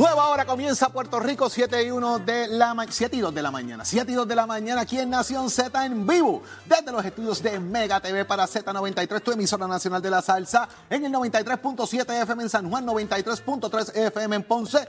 Nueva 0.00 0.28
hora 0.28 0.46
comienza 0.46 0.88
Puerto 0.88 1.20
Rico, 1.20 1.50
7 1.50 1.84
y 1.84 1.90
1 1.90 2.20
de 2.20 2.48
la 2.48 2.74
7 2.88 3.16
y 3.16 3.20
2 3.20 3.34
de 3.34 3.42
la 3.42 3.50
mañana. 3.50 3.84
7 3.84 4.10
y 4.10 4.14
2 4.14 4.26
de 4.26 4.34
la 4.34 4.46
mañana 4.46 4.80
aquí 4.80 4.98
en 4.98 5.10
Nación 5.10 5.50
Z 5.50 5.84
en 5.84 6.06
vivo, 6.06 6.42
desde 6.64 6.90
los 6.90 7.04
estudios 7.04 7.42
de 7.42 7.60
Mega 7.60 8.00
TV 8.00 8.24
para 8.24 8.46
Z93, 8.46 9.22
tu 9.22 9.32
emisora 9.32 9.68
nacional 9.68 10.00
de 10.00 10.08
la 10.08 10.22
salsa, 10.22 10.66
en 10.88 11.04
el 11.04 11.12
93.7 11.12 12.22
FM 12.22 12.44
en 12.44 12.48
San 12.48 12.70
Juan, 12.70 12.86
93.3 12.86 13.94
FM 13.94 14.36
en 14.36 14.42
Ponce, 14.42 14.88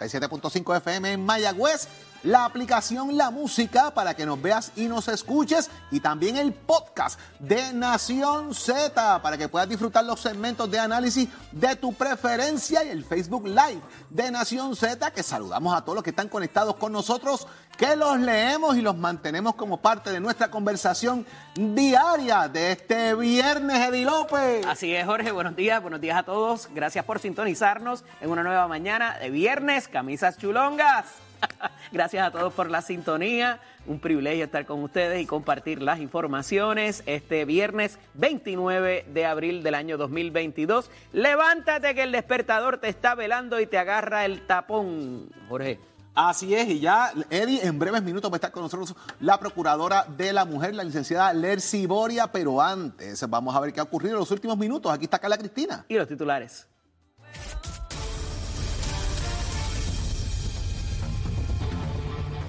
97.5 0.00 0.76
FM 0.78 1.12
en 1.12 1.26
Mayagüez 1.26 1.86
la 2.22 2.44
aplicación 2.44 3.16
La 3.16 3.30
Música 3.30 3.92
para 3.92 4.14
que 4.14 4.26
nos 4.26 4.40
veas 4.40 4.72
y 4.76 4.86
nos 4.86 5.08
escuches 5.08 5.70
y 5.90 6.00
también 6.00 6.36
el 6.36 6.52
podcast 6.52 7.18
de 7.38 7.72
Nación 7.72 8.54
Z 8.54 9.22
para 9.22 9.38
que 9.38 9.48
puedas 9.48 9.68
disfrutar 9.68 10.04
los 10.04 10.20
segmentos 10.20 10.70
de 10.70 10.78
análisis 10.78 11.28
de 11.52 11.76
tu 11.76 11.92
preferencia 11.92 12.84
y 12.84 12.88
el 12.88 13.04
Facebook 13.04 13.46
Live 13.46 13.80
de 14.10 14.30
Nación 14.30 14.76
Z 14.76 15.10
que 15.10 15.22
saludamos 15.22 15.76
a 15.76 15.82
todos 15.82 15.96
los 15.96 16.04
que 16.04 16.10
están 16.10 16.28
conectados 16.28 16.76
con 16.76 16.92
nosotros, 16.92 17.46
que 17.76 17.96
los 17.96 18.18
leemos 18.18 18.76
y 18.76 18.82
los 18.82 18.96
mantenemos 18.96 19.54
como 19.54 19.80
parte 19.80 20.10
de 20.10 20.20
nuestra 20.20 20.50
conversación 20.50 21.26
diaria 21.54 22.48
de 22.48 22.72
este 22.72 23.14
viernes, 23.14 23.88
Eddie 23.88 24.04
López. 24.04 24.66
Así 24.66 24.94
es, 24.94 25.06
Jorge, 25.06 25.30
buenos 25.32 25.56
días, 25.56 25.80
buenos 25.82 26.00
días 26.00 26.18
a 26.18 26.22
todos. 26.22 26.68
Gracias 26.74 27.04
por 27.04 27.18
sintonizarnos 27.18 28.04
en 28.20 28.30
una 28.30 28.42
nueva 28.42 28.66
mañana 28.68 29.18
de 29.18 29.30
viernes, 29.30 29.88
camisas 29.88 30.38
chulongas. 30.38 31.25
Gracias 31.92 32.26
a 32.26 32.30
todos 32.30 32.52
por 32.52 32.70
la 32.70 32.82
sintonía. 32.82 33.60
Un 33.86 34.00
privilegio 34.00 34.44
estar 34.44 34.66
con 34.66 34.82
ustedes 34.82 35.20
y 35.22 35.26
compartir 35.26 35.80
las 35.80 36.00
informaciones 36.00 37.02
este 37.06 37.44
viernes 37.44 37.98
29 38.14 39.06
de 39.12 39.26
abril 39.26 39.62
del 39.62 39.74
año 39.74 39.96
2022. 39.96 40.90
Levántate 41.12 41.94
que 41.94 42.02
el 42.02 42.12
despertador 42.12 42.78
te 42.78 42.88
está 42.88 43.14
velando 43.14 43.60
y 43.60 43.66
te 43.66 43.78
agarra 43.78 44.24
el 44.24 44.46
tapón, 44.46 45.28
Jorge. 45.48 45.78
Así 46.16 46.54
es, 46.54 46.66
y 46.68 46.80
ya, 46.80 47.12
Eddie, 47.28 47.66
en 47.66 47.78
breves 47.78 48.02
minutos 48.02 48.30
va 48.30 48.36
a 48.36 48.38
estar 48.38 48.50
con 48.50 48.62
nosotros 48.62 48.94
la 49.20 49.38
procuradora 49.38 50.06
de 50.16 50.32
la 50.32 50.46
mujer, 50.46 50.74
la 50.74 50.82
licenciada 50.82 51.30
Lercy 51.34 51.84
Boria, 51.84 52.26
pero 52.32 52.62
antes 52.62 53.22
vamos 53.28 53.54
a 53.54 53.60
ver 53.60 53.70
qué 53.70 53.80
ha 53.80 53.82
ocurrido 53.82 54.14
en 54.14 54.20
los 54.20 54.30
últimos 54.30 54.56
minutos. 54.56 54.90
Aquí 54.90 55.04
está 55.04 55.18
Carla 55.18 55.36
Cristina. 55.36 55.84
Y 55.88 55.94
los 55.94 56.08
titulares. 56.08 56.66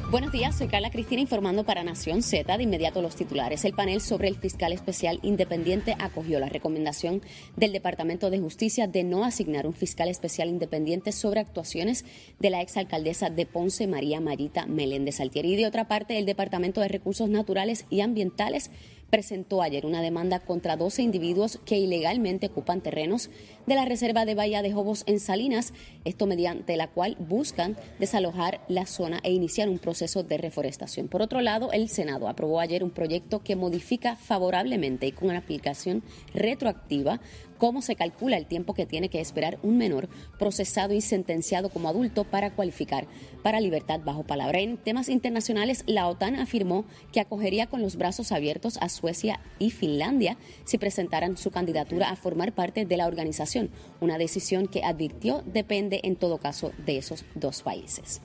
Buenos 0.09 0.31
días, 0.31 0.57
soy 0.57 0.69
Carla 0.69 0.89
Cristina 0.89 1.19
informando 1.21 1.65
para 1.65 1.83
Nación 1.83 2.23
Z. 2.23 2.55
De 2.55 2.63
inmediato 2.63 3.01
los 3.01 3.17
titulares. 3.17 3.65
El 3.65 3.73
panel 3.73 3.99
sobre 3.99 4.29
el 4.29 4.37
fiscal 4.37 4.71
especial 4.71 5.19
independiente 5.21 5.97
acogió 5.99 6.39
la 6.39 6.47
recomendación 6.47 7.21
del 7.57 7.73
Departamento 7.73 8.29
de 8.29 8.39
Justicia 8.39 8.87
de 8.87 9.03
no 9.03 9.25
asignar 9.25 9.67
un 9.67 9.73
fiscal 9.73 10.07
especial 10.07 10.47
independiente 10.47 11.11
sobre 11.11 11.41
actuaciones 11.41 12.05
de 12.39 12.49
la 12.49 12.61
exalcaldesa 12.61 13.29
de 13.29 13.45
Ponce, 13.45 13.85
María 13.85 14.21
Marita 14.21 14.65
Meléndez 14.65 15.19
Altieri. 15.19 15.55
Y 15.55 15.57
de 15.57 15.67
otra 15.67 15.89
parte, 15.89 16.17
el 16.17 16.25
Departamento 16.25 16.79
de 16.79 16.87
Recursos 16.87 17.27
Naturales 17.27 17.85
y 17.89 17.99
Ambientales 17.99 18.71
presentó 19.09 19.61
ayer 19.61 19.85
una 19.85 20.01
demanda 20.01 20.39
contra 20.39 20.75
12 20.75 21.01
individuos 21.01 21.59
que 21.65 21.77
ilegalmente 21.77 22.47
ocupan 22.47 22.81
terrenos 22.81 23.29
de 23.65 23.75
la 23.75 23.85
Reserva 23.85 24.25
de 24.25 24.35
Bahía 24.35 24.61
de 24.61 24.71
Jobos 24.71 25.03
en 25.07 25.19
Salinas, 25.19 25.73
esto 26.05 26.25
mediante 26.25 26.77
la 26.77 26.87
cual 26.87 27.15
buscan 27.19 27.77
desalojar 27.99 28.61
la 28.67 28.85
zona 28.85 29.19
e 29.23 29.31
iniciar 29.31 29.69
un 29.69 29.79
proceso 29.79 30.23
de 30.23 30.37
reforestación. 30.37 31.07
Por 31.07 31.21
otro 31.21 31.41
lado, 31.41 31.71
el 31.71 31.89
Senado 31.89 32.27
aprobó 32.27 32.59
ayer 32.59 32.83
un 32.83 32.91
proyecto 32.91 33.43
que 33.43 33.55
modifica 33.55 34.15
favorablemente 34.15 35.07
y 35.07 35.11
con 35.11 35.29
una 35.29 35.39
aplicación 35.39 36.03
retroactiva 36.33 37.19
cómo 37.57 37.81
se 37.81 37.95
calcula 37.95 38.37
el 38.37 38.45
tiempo 38.45 38.73
que 38.73 38.85
tiene 38.85 39.09
que 39.09 39.19
esperar 39.19 39.59
un 39.63 39.77
menor 39.77 40.09
procesado 40.39 40.93
y 40.93 41.01
sentenciado 41.01 41.69
como 41.69 41.89
adulto 41.89 42.23
para 42.23 42.51
cualificar 42.51 43.07
para 43.43 43.59
libertad 43.59 43.99
bajo 44.03 44.23
palabra. 44.23 44.59
En 44.59 44.77
temas 44.77 45.09
internacionales, 45.09 45.83
la 45.87 46.07
OTAN 46.07 46.35
afirmó 46.35 46.85
que 47.11 47.19
acogería 47.19 47.67
con 47.67 47.81
los 47.81 47.95
brazos 47.95 48.31
abiertos 48.31 48.77
a 48.81 48.89
Suecia 48.89 49.39
y 49.59 49.71
Finlandia 49.71 50.37
si 50.65 50.77
presentaran 50.77 51.37
su 51.37 51.51
candidatura 51.51 52.09
a 52.09 52.15
formar 52.15 52.53
parte 52.53 52.85
de 52.85 52.97
la 52.97 53.07
organización, 53.07 53.69
una 54.01 54.17
decisión 54.17 54.67
que 54.67 54.83
advirtió 54.83 55.43
depende 55.45 56.01
en 56.03 56.15
todo 56.15 56.37
caso 56.37 56.71
de 56.85 56.97
esos 56.97 57.25
dos 57.35 57.61
países. 57.61 58.21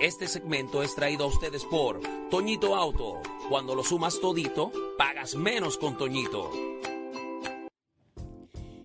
Este 0.00 0.26
segmento 0.26 0.82
es 0.82 0.96
traído 0.96 1.24
a 1.24 1.28
ustedes 1.28 1.64
por 1.64 2.00
Toñito 2.28 2.74
Auto. 2.74 3.20
Cuando 3.48 3.76
lo 3.76 3.84
sumas 3.84 4.20
todito, 4.20 4.72
pagas 4.98 5.36
menos 5.36 5.78
con 5.78 5.96
Toñito. 5.96 6.50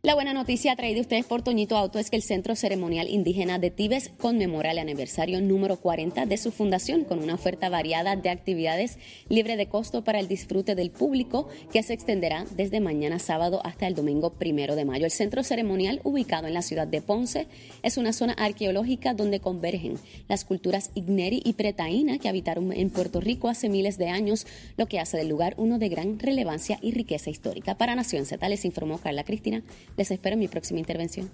La 0.08 0.16
buena 0.16 0.32
noticia 0.32 0.74
traída 0.78 1.02
ustedes 1.02 1.26
por 1.26 1.42
Toñito 1.42 1.76
Auto 1.76 2.00
es 2.00 2.10
que 2.10 2.16
el 2.16 2.24
Centro 2.24 2.56
Ceremonial 2.56 3.10
Indígena 3.10 3.60
de 3.60 3.72
Tibes 3.72 4.10
conmemora 4.18 4.72
el 4.72 4.80
aniversario 4.80 5.42
número 5.42 5.76
40 5.82 6.26
de 6.26 6.38
su 6.38 6.54
fundación 6.54 7.04
con 7.04 7.20
una 7.20 7.34
oferta 7.34 7.68
variada 7.68 8.16
de 8.16 8.30
actividades 8.30 9.00
libre 9.28 9.58
de 9.58 9.68
costo 9.68 10.06
para 10.06 10.22
el 10.22 10.30
disfrute 10.30 10.76
del 10.76 10.92
público 10.92 11.50
que 11.74 11.84
se 11.84 11.92
extenderá 11.92 12.46
desde 12.56 12.80
mañana 12.80 13.20
sábado 13.20 13.60
hasta 13.66 13.86
el 13.86 13.96
domingo 13.96 14.30
primero 14.30 14.78
de 14.78 14.86
mayo. 14.86 15.04
El 15.04 15.12
Centro 15.12 15.44
Ceremonial, 15.44 16.00
ubicado 16.06 16.48
en 16.48 16.54
la 16.54 16.62
ciudad 16.62 16.88
de 16.88 17.02
Ponce, 17.02 17.48
es 17.84 17.98
una 17.98 18.14
zona 18.14 18.32
arqueológica 18.32 19.14
donde 19.14 19.42
convergen 19.42 20.00
las 20.30 20.46
culturas 20.46 20.90
Igneri 20.96 21.42
y 21.44 21.52
Pretaína 21.52 22.18
que 22.18 22.30
habitaron 22.30 22.72
en 22.72 22.92
Puerto 22.92 23.20
Rico 23.20 23.50
hace 23.50 23.68
miles 23.68 23.98
de 23.98 24.08
años, 24.08 24.48
lo 24.78 24.86
que 24.86 25.02
hace 25.02 25.18
del 25.18 25.28
lugar 25.28 25.54
uno 25.58 25.80
de 25.80 25.90
gran 25.90 26.18
relevancia 26.18 26.80
y 26.82 26.92
riqueza 26.92 27.30
histórica. 27.30 27.78
Para 27.78 27.94
Nación 27.94 28.26
Z 28.26 28.48
les 28.48 28.64
informó 28.64 29.00
Carla 29.00 29.26
Cristina. 29.26 29.64
Les 29.98 30.12
espero 30.12 30.36
en 30.36 30.40
mi 30.40 30.48
próxima 30.48 30.80
intervención. 30.80 31.32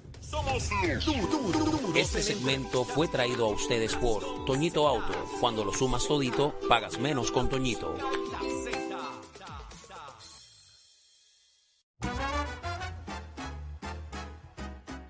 Este 1.96 2.24
segmento 2.24 2.86
fue 2.86 3.10
traído 3.10 3.46
a 3.46 3.50
ustedes 3.50 3.94
por 3.94 4.46
Toñito 4.46 4.88
Auto. 4.88 5.14
Cuando 5.42 5.66
lo 5.66 5.74
sumas 5.74 6.08
todito, 6.08 6.58
pagas 6.70 6.98
menos 6.98 7.30
con 7.30 7.50
Toñito. 7.50 7.94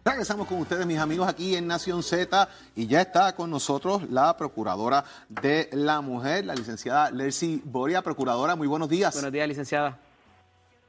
Regresamos 0.03 0.47
con 0.47 0.59
ustedes, 0.59 0.85
mis 0.85 0.97
amigos, 0.97 1.27
aquí 1.27 1.55
en 1.55 1.67
Nación 1.67 2.01
Z 2.01 2.49
y 2.75 2.87
ya 2.87 3.01
está 3.01 3.35
con 3.35 3.51
nosotros 3.51 4.09
la 4.09 4.35
Procuradora 4.35 5.05
de 5.29 5.69
la 5.73 6.01
Mujer, 6.01 6.45
la 6.45 6.55
licenciada 6.55 7.11
Lercy 7.11 7.61
Boria. 7.63 8.01
Procuradora, 8.01 8.55
muy 8.55 8.67
buenos 8.67 8.89
días. 8.89 9.13
Buenos 9.13 9.31
días, 9.31 9.47
licenciada. 9.47 9.99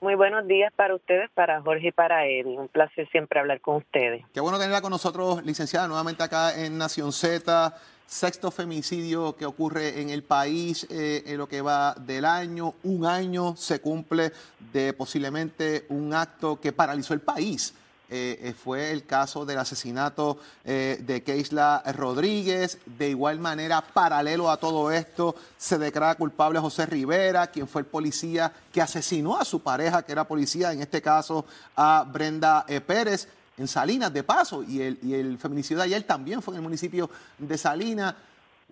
Muy 0.05 0.17
buenos 0.17 0.47
días 0.47 0.71
para 0.77 0.95
ustedes, 0.95 1.31
para 1.31 1.63
Jorge 1.63 1.89
y 1.89 1.91
para 1.91 2.27
Eddie. 2.27 2.59
Un 2.59 2.69
placer 2.69 3.09
siempre 3.09 3.41
hablar 3.41 3.63
con 3.63 3.77
ustedes. 3.77 4.23
Qué 4.35 4.41
bueno 4.41 4.59
tenerla 4.59 4.83
con 4.83 4.91
nosotros, 4.91 5.43
licenciada, 5.47 5.89
nuevamente 5.89 6.23
acá 6.23 6.55
en 6.63 6.77
Nación 6.77 7.11
Z. 7.11 7.75
Sexto 8.05 8.51
femicidio 8.51 9.35
que 9.35 9.47
ocurre 9.47 10.03
en 10.03 10.11
el 10.11 10.23
país 10.23 10.87
eh, 10.91 11.23
en 11.25 11.39
lo 11.39 11.49
que 11.49 11.63
va 11.63 11.95
del 11.95 12.27
año. 12.27 12.75
Un 12.83 13.07
año 13.07 13.57
se 13.57 13.81
cumple 13.81 14.31
de 14.75 14.93
posiblemente 14.93 15.87
un 15.89 16.13
acto 16.13 16.61
que 16.61 16.73
paralizó 16.73 17.15
el 17.15 17.23
país. 17.23 17.75
Eh, 18.11 18.39
eh, 18.43 18.53
fue 18.53 18.91
el 18.93 19.07
caso 19.07 19.47
del 19.47 19.59
asesinato 19.59 20.39
eh, 20.65 20.99
de 21.01 21.23
Keisla 21.23 21.83
Rodríguez. 21.97 22.79
De 22.85 23.09
igual 23.09 23.39
manera, 23.39 23.81
paralelo 23.81 24.51
a 24.51 24.59
todo 24.59 24.91
esto, 24.91 25.35
se 25.57 25.79
declara 25.79 26.15
culpable 26.15 26.59
José 26.59 26.87
Rivera, 26.87 27.47
quien 27.47 27.67
fue 27.67 27.81
el 27.81 27.87
policía 27.87 28.53
que 28.73 28.83
asesinó 28.83 29.39
a 29.39 29.45
su 29.45 29.61
pareja, 29.61 30.03
que 30.03 30.13
era 30.13 30.25
policía, 30.25 30.73
en 30.73 30.83
este 30.83 31.01
caso 31.01 31.47
a 31.77 32.07
Brenda 32.11 32.67
Pérez, 32.87 33.27
en 33.57 33.69
Salinas, 33.69 34.13
de 34.13 34.23
paso. 34.23 34.63
Y 34.63 34.83
el, 34.83 34.99
y 35.03 35.15
el 35.15 35.39
feminicidio 35.39 35.79
de 35.79 35.85
ayer 35.85 36.03
también 36.03 36.43
fue 36.43 36.55
en 36.55 36.57
el 36.57 36.63
municipio 36.63 37.09
de 37.39 37.57
Salinas. 37.57 38.15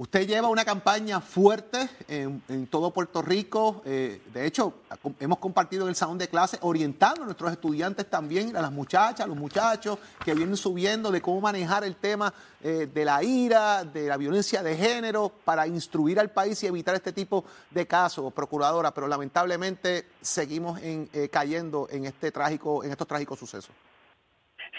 Usted 0.03 0.27
lleva 0.27 0.49
una 0.49 0.65
campaña 0.65 1.21
fuerte 1.21 1.89
en, 2.09 2.67
todo 2.67 2.91
Puerto 2.91 3.23
Rico. 3.23 3.83
Eh, 3.85 4.21
de 4.35 4.47
hecho, 4.47 4.75
hemos 5.21 5.39
compartido 5.39 5.85
en 5.85 5.91
el 5.91 5.95
salón 5.95 6.19
de 6.19 6.27
clase 6.27 6.59
orientando 6.63 7.23
a 7.23 7.27
nuestros 7.27 7.53
estudiantes 7.53 8.11
también, 8.11 8.57
a 8.57 8.61
las 8.61 8.73
muchachas, 8.73 9.21
a 9.21 9.29
los 9.29 9.37
muchachos 9.37 10.01
que 10.25 10.35
vienen 10.35 10.57
subiendo 10.57 11.13
de 11.13 11.21
cómo 11.23 11.41
manejar 11.41 11.85
el 11.85 11.95
tema 11.95 12.35
eh, 12.65 12.91
de 12.93 13.05
la 13.05 13.23
ira, 13.23 13.85
de 13.85 14.09
la 14.09 14.17
violencia 14.17 14.61
de 14.65 14.77
género, 14.77 15.31
para 15.45 15.69
instruir 15.69 16.19
al 16.19 16.33
país 16.33 16.61
y 16.65 16.67
evitar 16.67 16.97
este 16.97 17.13
tipo 17.13 17.45
de 17.71 17.87
casos, 17.87 18.33
procuradora. 18.33 18.93
Pero 18.93 19.07
lamentablemente 19.07 20.09
seguimos 20.21 20.81
eh, 20.83 21.29
cayendo 21.31 21.87
en 21.93 22.07
este 22.07 22.33
trágico, 22.33 22.83
en 22.83 22.91
estos 22.91 23.07
trágicos 23.07 23.39
sucesos. 23.39 23.71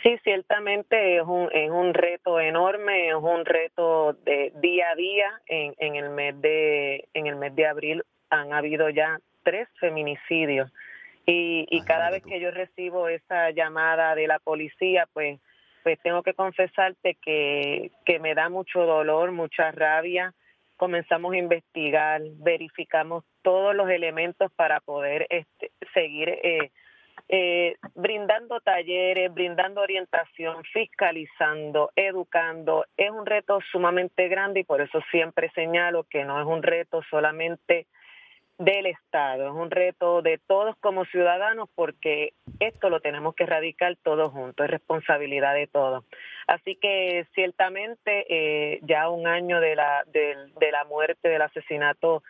Sí, 0.03 0.17
ciertamente 0.23 1.17
es 1.17 1.23
un, 1.23 1.50
es 1.53 1.71
un 1.71 1.94
reto 1.94 2.39
enorme, 2.39 3.07
es 3.07 3.15
un 3.15 3.45
reto 3.45 4.13
de 4.25 4.51
día 4.57 4.91
a 4.91 4.95
día. 4.95 5.41
En, 5.47 5.73
en 5.77 5.95
el 5.95 6.09
mes 6.09 6.39
de 6.41 7.07
en 7.13 7.27
el 7.27 7.38
mes 7.38 7.55
de 7.55 7.65
abril 7.65 8.03
han 8.29 8.51
habido 8.53 8.89
ya 8.89 9.19
tres 9.44 9.69
feminicidios 9.79 10.69
y, 11.25 11.65
y 11.69 11.85
cada 11.85 12.09
vez 12.09 12.23
que 12.23 12.39
yo 12.39 12.51
recibo 12.51 13.07
esa 13.07 13.51
llamada 13.51 14.13
de 14.15 14.27
la 14.27 14.39
policía, 14.39 15.07
pues 15.13 15.39
pues 15.83 16.00
tengo 16.01 16.23
que 16.23 16.33
confesarte 16.33 17.15
que, 17.21 17.91
que 18.05 18.19
me 18.19 18.33
da 18.35 18.50
mucho 18.50 18.85
dolor, 18.85 19.31
mucha 19.31 19.71
rabia. 19.71 20.33
Comenzamos 20.77 21.33
a 21.33 21.38
investigar, 21.38 22.21
verificamos 22.38 23.25
todos 23.41 23.75
los 23.75 23.89
elementos 23.89 24.51
para 24.53 24.79
poder 24.79 25.27
este, 25.29 25.71
seguir 25.94 26.29
eh, 26.29 26.71
eh, 27.30 27.75
brindando 27.95 28.60
talleres, 28.60 29.33
brindando 29.33 29.81
orientación, 29.81 30.63
fiscalizando, 30.65 31.92
educando. 31.95 32.86
Es 32.98 33.12
un 33.12 33.25
reto 33.25 33.60
sumamente 33.71 34.27
grande 34.27 34.62
y 34.62 34.63
por 34.63 34.81
eso 34.81 35.00
siempre 35.10 35.50
señalo 35.56 36.04
que 36.04 36.25
no 36.25 36.39
es 36.39 36.45
un 36.45 36.62
reto 36.63 37.01
solamente 37.10 37.88
del 38.60 38.86
Estado, 38.86 39.48
es 39.48 39.54
un 39.54 39.71
reto 39.71 40.21
de 40.21 40.38
todos 40.38 40.75
como 40.77 41.06
ciudadanos 41.06 41.69
porque 41.74 42.33
esto 42.60 42.89
lo 42.89 43.00
tenemos 43.00 43.33
que 43.36 43.45
erradicar 43.45 43.95
todos 44.04 44.31
juntos, 44.31 44.65
es 44.65 44.71
responsabilidad 44.71 45.56
de 45.56 45.68
todos. 45.68 46.06
Así 46.45 46.75
que 46.75 47.25
ciertamente 47.33 48.25
eh, 48.30 48.80
ya 48.83 49.10
un 49.10 49.27
año 49.27 49.60
de 49.60 49.75
la, 49.75 50.04
de, 50.06 50.36
de 50.60 50.71
la 50.71 50.83
muerte, 50.86 51.30
del 51.30 51.42
asesinato 51.42 52.21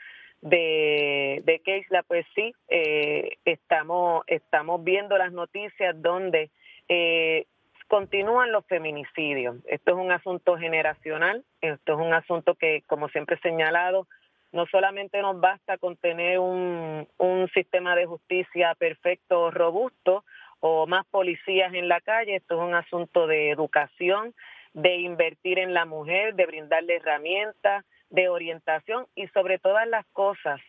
de, 0.44 1.42
de 1.45 1.60
Keisla, 1.60 2.04
pues 2.04 2.25
sí, 2.36 2.54
eh, 2.68 3.38
estamos, 3.45 4.24
estamos 4.28 4.84
viendo 4.84 5.18
las 5.18 5.31
noticias 5.31 6.00
donde 6.01 6.51
eh, 6.90 7.45
continúan 7.88 8.51
los 8.51 8.66
feminicidios. 8.66 9.56
Esto 9.66 9.92
es 9.92 9.98
un 9.98 10.12
asunto 10.12 10.57
generacional, 10.57 11.45
esto 11.62 11.94
es 11.94 12.00
un 12.00 12.13
asunto 12.13 12.56
que, 12.56 12.84
como 12.88 13.07
siempre 13.07 13.38
he 13.38 13.40
señalado, 13.40 14.07
no 14.51 14.66
solamente 14.66 15.22
nos 15.22 15.40
basta 15.40 15.78
con 15.78 15.95
tener 15.95 16.40
un, 16.40 17.07
un 17.18 17.50
sistema 17.54 17.95
de 17.95 18.06
justicia 18.06 18.75
perfecto, 18.75 19.50
robusto, 19.50 20.25
o 20.60 20.88
más 20.88 21.06
policías 21.06 21.74
en 21.74 21.88
la 21.88 22.01
calle, 22.01 22.36
esto 22.36 22.56
es 22.56 22.68
un 22.68 22.75
asunto 22.75 23.28
de 23.28 23.50
educación, 23.50 24.34
de 24.74 24.98
invertir 24.98 25.57
en 25.57 25.74
la 25.74 25.86
mujer, 25.86 26.36
de 26.36 26.45
brindarle 26.45 26.98
herramientas, 26.98 27.86
de 28.13 28.30
orientación 28.30 29.07
y 29.15 29.27
sobre 29.30 29.57
todas 29.57 29.88
las 29.88 30.06
cosas, 30.13 30.62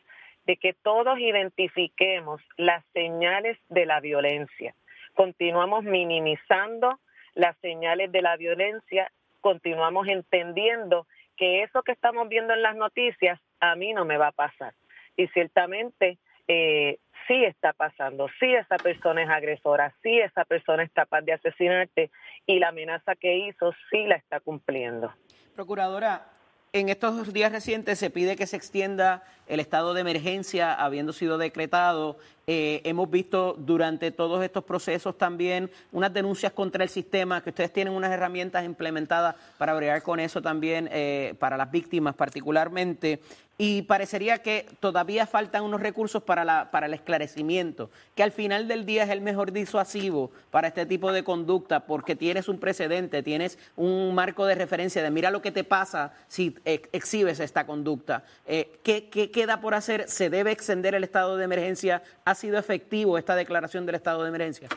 de 0.47 0.57
que 0.57 0.73
todos 0.73 1.19
identifiquemos 1.19 2.41
las 2.57 2.83
señales 2.93 3.59
de 3.69 3.87
la 3.87 4.01
violencia. 4.01 4.75
Continuamos 5.15 5.85
minimizando 5.85 6.99
las 7.35 7.57
señales 7.59 8.11
de 8.13 8.23
la 8.23 8.37
violencia, 8.37 9.13
continuamos 9.43 10.09
entendiendo 10.09 11.07
que 11.37 11.63
eso 11.63 11.83
que 11.83 11.93
estamos 11.93 12.29
viendo 12.29 12.55
en 12.55 12.63
las 12.63 12.77
noticias 12.77 13.39
a 13.61 13.77
mí 13.77 13.93
no 13.93 14.07
me 14.07 14.17
va 14.17 14.29
a 14.29 14.33
pasar. 14.33 14.73
Y 15.17 15.27
ciertamente 15.29 16.19
eh, 16.49 16.99
sí 17.27 17.45
está 17.45 17.75
pasando, 17.75 18.29
sí 18.41 18.55
esa 18.55 18.77
persona 18.77 19.23
es 19.23 19.29
agresora, 19.29 19.95
sí 20.03 20.19
esa 20.19 20.47
persona 20.47 20.83
es 20.83 20.93
capaz 20.93 21.21
de 21.23 21.35
asesinarte 21.35 22.11
y 22.47 22.59
la 22.59 22.69
amenaza 22.69 23.15
que 23.17 23.37
hizo 23.37 23.73
sí 23.91 24.07
la 24.07 24.17
está 24.17 24.41
cumpliendo. 24.41 25.13
Procuradora, 25.55 26.34
en 26.75 26.89
estos 26.89 27.33
días 27.33 27.53
recientes 27.53 28.01
se 28.01 28.11
pide 28.11 28.35
que 28.35 28.49
se 28.49 28.57
extienda 28.57 29.23
el 29.47 29.61
estado 29.61 29.95
de 29.95 30.01
emergencia 30.01 30.75
habiendo 30.75 31.13
sido 31.13 31.39
decretado. 31.39 32.19
Eh, 32.47 32.83
hemos 32.85 33.11
visto 33.11 33.55
durante 33.59 34.11
todos 34.11 34.45
estos 34.45 34.65
procesos 34.65 35.17
también 35.17 35.71
unas 35.93 36.13
denuncias 36.13 36.53
contra 36.53 36.85
el 36.85 36.91
sistema, 36.91 37.43
que 37.43 37.51
ustedes 37.51 37.73
tienen 37.73 37.95
unas 37.95 38.13
herramientas 38.13 38.65
implementadas 38.65 39.35
para 39.57 39.75
bregar 39.75 40.03
con 40.03 40.21
eso 40.21 40.43
también, 40.43 40.89
eh, 40.93 41.35
para 41.39 41.57
las 41.57 41.71
víctimas 41.71 42.15
particularmente 42.15 43.21
y 43.57 43.83
parecería 43.83 44.39
que 44.39 44.67
todavía 44.81 45.27
faltan 45.27 45.63
unos 45.63 45.81
recursos 45.81 46.23
para, 46.23 46.45
la, 46.45 46.71
para 46.71 46.87
el 46.87 46.95
esclarecimiento, 46.95 47.91
que 48.17 48.25
al 48.25 48.33
final 48.33 48.67
del 48.67 48.85
día 48.85 49.05
es 49.05 49.11
el 49.11 49.21
mejor 49.21 49.53
disuasivo 49.53 50.33
para 50.51 50.69
este 50.69 50.87
tipo 50.87 51.13
de 51.13 51.23
conducta, 51.23 51.87
porque 51.87 52.17
tienes 52.17 52.49
un 52.49 52.59
precedente, 52.59 53.23
tienes 53.23 53.59
un 53.77 54.15
marco 54.15 54.47
de 54.47 54.57
referencia 54.57 55.03
de 55.03 55.11
mira 55.11 55.31
lo 55.31 55.41
que 55.41 55.53
te 55.53 55.63
pasa 55.63 56.13
si 56.27 56.57
exhibes 56.65 57.39
esta 57.39 57.65
conducta. 57.65 58.25
Eh, 58.47 58.81
¿qué, 58.83 59.09
¿Qué 59.09 59.31
queda 59.31 59.61
por 59.61 59.75
hacer? 59.75 60.09
¿Se 60.09 60.31
debe 60.31 60.51
extender 60.51 60.95
el 60.95 61.05
estado 61.05 61.37
de 61.37 61.45
emergencia? 61.45 62.03
¿Ha 62.35 62.37
sido 62.37 62.59
efectivo 62.59 63.17
esta 63.17 63.37
declaración 63.37 63.87
del 63.87 63.95
estado 63.95 64.25
de 64.25 64.29
emergencia? 64.31 64.69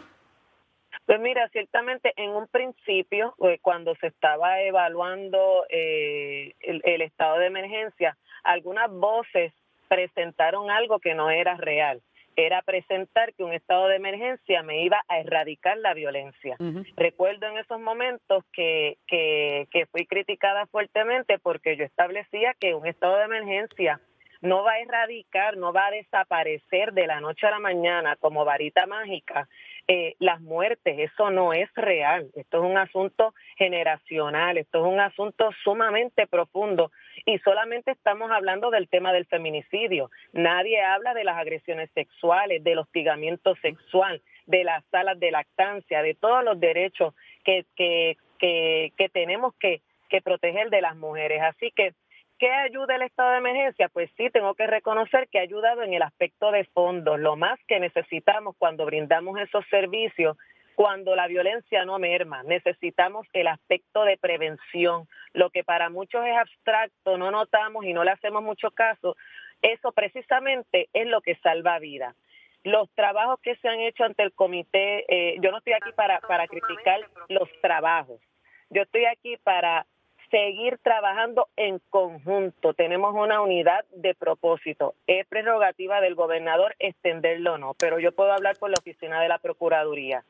Pues 1.07 1.19
mira, 1.19 1.49
ciertamente 1.49 2.13
en 2.15 2.29
un 2.29 2.45
principio, 2.45 3.33
eh, 3.43 3.57
cuando 3.63 3.95
se 3.95 4.05
estaba 4.05 4.61
evaluando 4.61 5.65
eh, 5.67 6.53
el, 6.59 7.01
estado 7.01 7.39
de 7.39 7.47
emergencia, 7.47 8.15
algunas 8.43 8.91
voces 8.91 9.53
presentaron 9.87 10.69
algo 10.69 10.99
que 10.99 11.15
no 11.15 11.31
era 11.31 11.57
real. 11.57 12.03
Era 12.35 12.61
presentar 12.61 13.33
que 13.33 13.43
un 13.43 13.53
estado 13.53 13.87
de 13.87 13.95
emergencia 13.95 14.61
me 14.61 14.83
iba 14.83 15.03
a 15.07 15.19
erradicar 15.19 15.79
la 15.79 15.95
violencia. 15.95 16.57
Recuerdo 16.95 17.47
en 17.47 17.57
esos 17.57 17.79
momentos 17.79 18.43
que, 18.53 18.99
que, 19.07 19.67
que 19.71 19.87
fui 19.87 20.05
criticada 20.05 20.67
fuertemente 20.67 21.39
porque 21.39 21.75
yo 21.75 21.85
establecía 21.85 22.53
que 22.59 22.75
un 22.75 22.85
estado 22.85 23.17
de 23.17 23.23
emergencia 23.23 23.99
no 24.41 24.63
va 24.63 24.73
a 24.73 24.79
erradicar, 24.79 25.57
no 25.57 25.73
va 25.73 25.87
a 25.87 25.91
desaparecer 25.91 26.93
de 26.93 27.07
la 27.07 27.19
noche 27.19 27.47
a 27.47 27.51
la 27.51 27.59
mañana 27.59 28.15
como 28.17 28.45
varita 28.45 28.85
mágica 28.85 29.47
eh, 29.87 30.15
las 30.19 30.41
muertes. 30.41 30.99
Eso 30.99 31.29
no 31.29 31.53
es 31.53 31.73
real. 31.75 32.29
Esto 32.35 32.57
es 32.57 32.69
un 32.69 32.77
asunto 32.77 33.33
generacional, 33.57 34.57
esto 34.57 34.85
es 34.85 34.93
un 34.93 34.99
asunto 34.99 35.49
sumamente 35.63 36.27
profundo 36.27 36.91
y 37.25 37.39
solamente 37.39 37.91
estamos 37.91 38.31
hablando 38.31 38.69
del 38.69 38.87
tema 38.89 39.13
del 39.13 39.25
feminicidio. 39.25 40.11
Nadie 40.33 40.81
habla 40.83 41.13
de 41.13 41.23
las 41.23 41.37
agresiones 41.37 41.89
sexuales, 41.93 42.63
del 42.63 42.79
hostigamiento 42.79 43.55
sexual, 43.61 44.21
de 44.45 44.63
las 44.63 44.83
salas 44.91 45.19
de 45.19 45.31
lactancia, 45.31 46.01
de 46.01 46.15
todos 46.15 46.43
los 46.43 46.59
derechos 46.59 47.13
que, 47.43 47.65
que, 47.75 48.17
que, 48.39 48.91
que 48.97 49.09
tenemos 49.09 49.53
que, 49.55 49.81
que 50.09 50.21
proteger 50.21 50.69
de 50.69 50.81
las 50.81 50.95
mujeres. 50.95 51.41
Así 51.41 51.71
que 51.71 51.93
¿Qué 52.39 52.51
ayuda 52.51 52.95
el 52.95 53.01
estado 53.01 53.31
de 53.31 53.37
emergencia? 53.37 53.89
Pues 53.89 54.11
sí, 54.15 54.29
tengo 54.29 54.53
que 54.53 54.67
reconocer 54.67 55.27
que 55.27 55.39
ha 55.39 55.41
ayudado 55.41 55.81
en 55.81 55.93
el 55.93 56.03
aspecto 56.03 56.51
de 56.51 56.65
fondos. 56.65 57.19
Lo 57.19 57.35
más 57.35 57.59
que 57.67 57.79
necesitamos 57.79 58.55
cuando 58.59 58.85
brindamos 58.85 59.39
esos 59.39 59.65
servicios, 59.69 60.37
cuando 60.75 61.15
la 61.15 61.25
violencia 61.25 61.83
no 61.85 61.97
merma, 61.97 62.43
necesitamos 62.43 63.25
el 63.33 63.47
aspecto 63.47 64.03
de 64.03 64.17
prevención. 64.17 65.07
Lo 65.33 65.49
que 65.49 65.63
para 65.63 65.89
muchos 65.89 66.23
es 66.27 66.37
abstracto, 66.37 67.17
no 67.17 67.31
notamos 67.31 67.83
y 67.85 67.93
no 67.93 68.03
le 68.03 68.11
hacemos 68.11 68.43
mucho 68.43 68.69
caso, 68.69 69.15
eso 69.63 69.91
precisamente 69.91 70.89
es 70.93 71.07
lo 71.07 71.21
que 71.21 71.35
salva 71.37 71.79
vidas. 71.79 72.15
Los 72.63 72.91
trabajos 72.91 73.39
que 73.41 73.55
se 73.55 73.67
han 73.67 73.79
hecho 73.79 74.03
ante 74.03 74.21
el 74.21 74.33
comité, 74.33 75.05
eh, 75.07 75.37
yo 75.41 75.49
no 75.49 75.57
estoy 75.57 75.73
aquí 75.73 75.91
para, 75.95 76.19
para 76.19 76.47
criticar 76.47 76.99
los 77.29 77.49
trabajos, 77.61 78.21
yo 78.69 78.83
estoy 78.83 79.05
aquí 79.05 79.37
para 79.37 79.87
seguir 80.29 80.77
trabajando 80.79 81.47
en 81.55 81.79
conjunto. 81.89 82.73
Tenemos 82.73 83.15
una 83.15 83.41
unidad 83.41 83.85
de 83.91 84.15
propósito. 84.15 84.95
Es 85.07 85.25
prerrogativa 85.27 86.01
del 86.01 86.15
gobernador 86.15 86.75
extenderlo 86.79 87.53
o 87.53 87.57
no, 87.57 87.73
pero 87.75 87.99
yo 87.99 88.11
puedo 88.11 88.31
hablar 88.31 88.57
por 88.57 88.69
la 88.69 88.77
oficina 88.79 89.21
de 89.21 89.29
la 89.29 89.39
Procuraduría. 89.39 90.23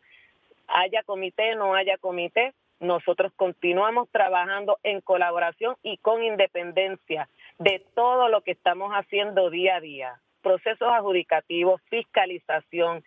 Haya 0.67 1.03
comité, 1.03 1.55
no 1.55 1.75
haya 1.75 1.97
comité, 1.97 2.53
nosotros 2.79 3.31
continuamos 3.35 4.09
trabajando 4.09 4.77
en 4.83 5.01
colaboración 5.01 5.75
y 5.81 5.97
con 5.97 6.23
independencia 6.23 7.27
de 7.57 7.83
todo 7.95 8.29
lo 8.29 8.41
que 8.41 8.51
estamos 8.51 8.91
haciendo 8.91 9.49
día 9.49 9.77
a 9.77 9.81
día. 9.81 10.19
Procesos 10.43 10.87
adjudicativos, 10.91 11.81
fiscalización, 11.89 13.03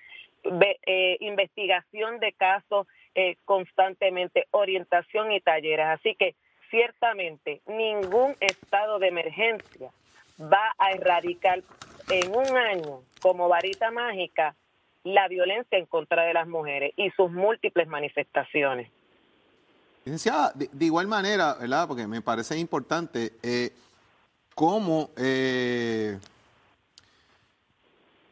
eh, 0.87 1.17
investigación 1.21 2.19
de 2.19 2.33
casos 2.33 2.87
eh, 3.15 3.37
constantemente, 3.45 4.47
orientación 4.51 5.33
y 5.33 5.41
talleres. 5.41 5.87
Así 5.87 6.15
que 6.17 6.35
ciertamente 6.71 7.61
ningún 7.67 8.37
estado 8.41 8.99
de 8.99 9.09
emergencia 9.09 9.91
va 10.41 10.75
a 10.79 10.93
erradicar 10.93 11.63
en 12.09 12.35
un 12.35 12.57
año 12.57 13.03
como 13.21 13.49
varita 13.49 13.91
mágica 13.91 14.55
la 15.05 15.29
violencia 15.29 15.79
en 15.79 15.87
contra 15.87 16.25
de 16.25 16.35
las 16.35 16.47
mujeres 16.47 16.93
y 16.97 17.11
sus 17.11 17.31
múltiples 17.31 17.89
manifestaciones. 17.89 18.91
Licenciada, 20.05 20.53
de, 20.55 20.85
igual 20.85 21.07
manera, 21.07 21.55
¿verdad? 21.55 21.87
Porque 21.87 22.07
me 22.07 22.23
parece 22.23 22.59
importante 22.59 23.33
eh, 23.43 23.71
cómo, 24.55 25.11
eh, 25.17 26.19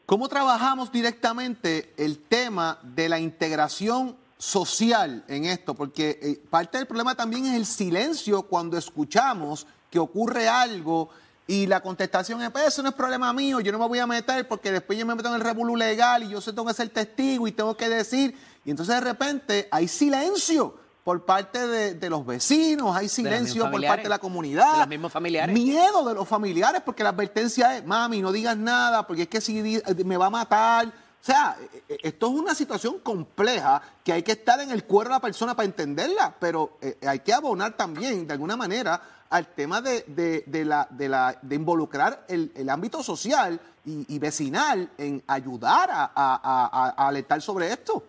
cómo 0.06 0.28
trabajamos 0.28 0.90
directamente 0.90 1.92
el 1.96 2.18
tema 2.20 2.78
de 2.82 3.08
la 3.08 3.18
integración 3.18 4.16
social 4.38 5.24
en 5.26 5.44
esto, 5.44 5.74
porque 5.74 6.18
eh, 6.22 6.40
parte 6.48 6.78
del 6.78 6.86
problema 6.86 7.14
también 7.14 7.46
es 7.46 7.54
el 7.54 7.66
silencio 7.66 8.42
cuando 8.42 8.78
escuchamos 8.78 9.66
que 9.90 9.98
ocurre 9.98 10.48
algo 10.48 11.10
y 11.46 11.66
la 11.66 11.80
contestación 11.80 12.42
es, 12.42 12.50
pues 12.50 12.68
eso 12.68 12.82
no 12.82 12.90
es 12.90 12.94
problema 12.94 13.32
mío, 13.32 13.58
yo 13.60 13.72
no 13.72 13.78
me 13.78 13.88
voy 13.88 13.98
a 13.98 14.06
meter 14.06 14.46
porque 14.46 14.70
después 14.70 14.98
yo 14.98 15.06
me 15.06 15.14
meto 15.14 15.28
en 15.28 15.34
el 15.34 15.40
revolú 15.40 15.76
legal 15.76 16.22
y 16.22 16.28
yo 16.28 16.40
sé 16.40 16.52
tengo 16.52 16.66
que 16.66 16.74
ser 16.74 16.88
testigo 16.90 17.48
y 17.48 17.52
tengo 17.52 17.76
que 17.76 17.88
decir, 17.88 18.36
y 18.64 18.70
entonces 18.70 18.94
de 18.94 19.00
repente 19.00 19.68
hay 19.70 19.88
silencio 19.88 20.74
por 21.02 21.24
parte 21.24 21.66
de, 21.66 22.10
los 22.10 22.26
vecinos, 22.26 22.94
hay 22.94 23.08
silencio 23.08 23.70
por 23.70 23.82
parte 23.82 24.02
de 24.02 24.08
la 24.10 24.18
comunidad. 24.18 24.72
De 24.72 24.78
los 24.80 24.88
mismos 24.88 25.10
familiares. 25.10 25.54
Miedo 25.54 26.06
de 26.06 26.14
los 26.14 26.28
familiares, 26.28 26.82
porque 26.84 27.02
la 27.02 27.08
advertencia 27.08 27.78
es, 27.78 27.86
mami, 27.86 28.20
no 28.20 28.30
digas 28.30 28.58
nada, 28.58 29.06
porque 29.06 29.22
es 29.22 29.28
que 29.28 29.40
si 29.40 29.80
me 30.04 30.16
va 30.18 30.26
a 30.26 30.30
matar, 30.30 30.92
O 31.20 31.24
sea, 31.24 31.56
e, 31.88 31.94
e, 31.94 31.98
esto 32.02 32.26
es 32.26 32.32
una 32.32 32.54
situación 32.54 33.00
compleja 33.00 33.82
que 34.04 34.12
hay 34.12 34.22
que 34.22 34.32
estar 34.32 34.60
en 34.60 34.70
el 34.70 34.84
cuero 34.84 35.10
de 35.10 35.16
la 35.16 35.20
persona 35.20 35.54
para 35.54 35.66
entenderla, 35.66 36.34
pero 36.40 36.78
eh, 36.80 36.96
hay 37.06 37.20
que 37.20 37.32
abonar 37.32 37.76
también, 37.76 38.26
de 38.26 38.32
alguna 38.32 38.56
manera, 38.56 39.00
al 39.30 39.46
tema 39.54 39.80
de, 39.80 40.02
de, 40.06 40.64
la, 40.64 40.86
de, 40.90 41.08
la, 41.08 41.38
de 41.42 41.54
involucrar 41.54 42.24
el, 42.28 42.68
ámbito 42.68 43.02
social 43.02 43.60
y, 43.84 44.18
vecinal 44.18 44.90
en 44.98 45.22
ayudar 45.26 45.90
a, 45.90 46.10
a, 46.14 46.94
a, 46.96 47.08
alertar 47.08 47.40
sobre 47.40 47.66
esto. 47.68 48.02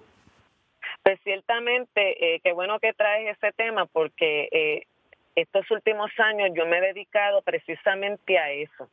Pues 1.03 1.19
ciertamente, 1.23 2.35
eh, 2.35 2.39
qué 2.43 2.51
bueno 2.51 2.79
que 2.79 2.93
traes 2.93 3.37
ese 3.37 3.51
tema 3.53 3.85
porque 3.85 4.49
eh, 4.51 4.87
estos 5.35 5.69
últimos 5.71 6.11
años 6.19 6.49
yo 6.53 6.65
me 6.65 6.77
he 6.77 6.81
dedicado 6.81 7.41
precisamente 7.41 8.37
a 8.37 8.51
eso. 8.51 8.89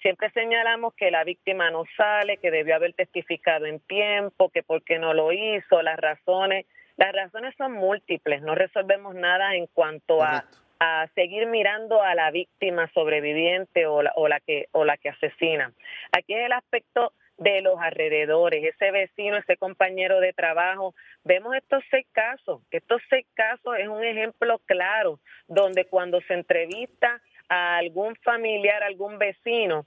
Siempre 0.00 0.30
señalamos 0.30 0.94
que 0.94 1.10
la 1.10 1.24
víctima 1.24 1.70
no 1.70 1.84
sale, 1.96 2.36
que 2.36 2.50
debió 2.50 2.76
haber 2.76 2.94
testificado 2.94 3.66
en 3.66 3.80
tiempo, 3.80 4.50
que 4.50 4.62
por 4.62 4.82
qué 4.82 4.98
no 4.98 5.14
lo 5.14 5.32
hizo, 5.32 5.82
las 5.82 5.98
razones. 5.98 6.66
Las 6.96 7.12
razones 7.12 7.54
son 7.56 7.72
múltiples, 7.72 8.42
no 8.42 8.54
resolvemos 8.54 9.14
nada 9.14 9.54
en 9.54 9.66
cuanto 9.66 10.22
a 10.22 10.44
a 10.80 11.08
seguir 11.14 11.46
mirando 11.46 12.02
a 12.02 12.14
la 12.14 12.30
víctima 12.30 12.90
sobreviviente 12.92 13.86
o 13.86 14.02
la, 14.02 14.12
o 14.14 14.28
la 14.28 14.40
que 14.40 14.68
o 14.72 14.84
la 14.84 14.96
que 14.96 15.08
asesina. 15.08 15.72
Aquí 16.12 16.34
es 16.34 16.46
el 16.46 16.52
aspecto 16.52 17.12
de 17.36 17.60
los 17.62 17.78
alrededores, 17.80 18.64
ese 18.64 18.90
vecino, 18.90 19.36
ese 19.36 19.56
compañero 19.56 20.20
de 20.20 20.32
trabajo. 20.32 20.94
Vemos 21.24 21.54
estos 21.54 21.84
seis 21.90 22.06
casos. 22.12 22.62
Estos 22.70 23.00
seis 23.08 23.26
casos 23.34 23.76
es 23.78 23.88
un 23.88 24.02
ejemplo 24.04 24.60
claro 24.66 25.20
donde 25.46 25.84
cuando 25.84 26.20
se 26.22 26.34
entrevista 26.34 27.20
a 27.48 27.78
algún 27.78 28.16
familiar, 28.16 28.82
algún 28.82 29.18
vecino, 29.18 29.86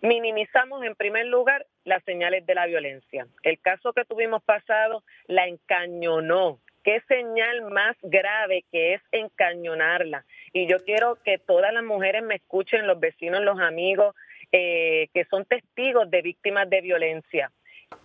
minimizamos 0.00 0.84
en 0.84 0.94
primer 0.94 1.26
lugar 1.26 1.66
las 1.84 2.02
señales 2.04 2.44
de 2.46 2.54
la 2.54 2.66
violencia. 2.66 3.26
El 3.42 3.58
caso 3.60 3.92
que 3.92 4.04
tuvimos 4.04 4.42
pasado 4.42 5.02
la 5.26 5.46
encañonó, 5.46 6.60
qué 6.82 7.00
señal 7.08 7.62
más 7.70 7.96
grave 8.02 8.64
que 8.70 8.94
es 8.94 9.02
encañonarla. 9.12 10.24
Y 10.52 10.66
yo 10.66 10.84
quiero 10.84 11.16
que 11.24 11.38
todas 11.38 11.72
las 11.72 11.84
mujeres 11.84 12.22
me 12.22 12.36
escuchen, 12.36 12.86
los 12.86 13.00
vecinos, 13.00 13.42
los 13.42 13.58
amigos, 13.60 14.14
eh, 14.52 15.08
que 15.14 15.24
son 15.24 15.44
testigos 15.46 16.10
de 16.10 16.22
víctimas 16.22 16.68
de 16.68 16.80
violencia. 16.80 17.50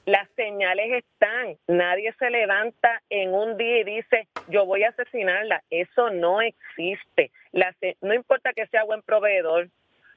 Las 0.05 0.27
señales 0.35 1.03
están, 1.03 1.55
nadie 1.67 2.13
se 2.17 2.29
levanta 2.29 3.01
en 3.09 3.33
un 3.33 3.57
día 3.57 3.79
y 3.79 3.83
dice, 3.83 4.27
yo 4.47 4.65
voy 4.65 4.83
a 4.83 4.89
asesinarla. 4.89 5.63
Eso 5.69 6.09
no 6.09 6.41
existe. 6.41 7.31
no 8.01 8.13
importa 8.13 8.53
que 8.53 8.67
sea 8.67 8.83
buen 8.83 9.01
proveedor, 9.01 9.69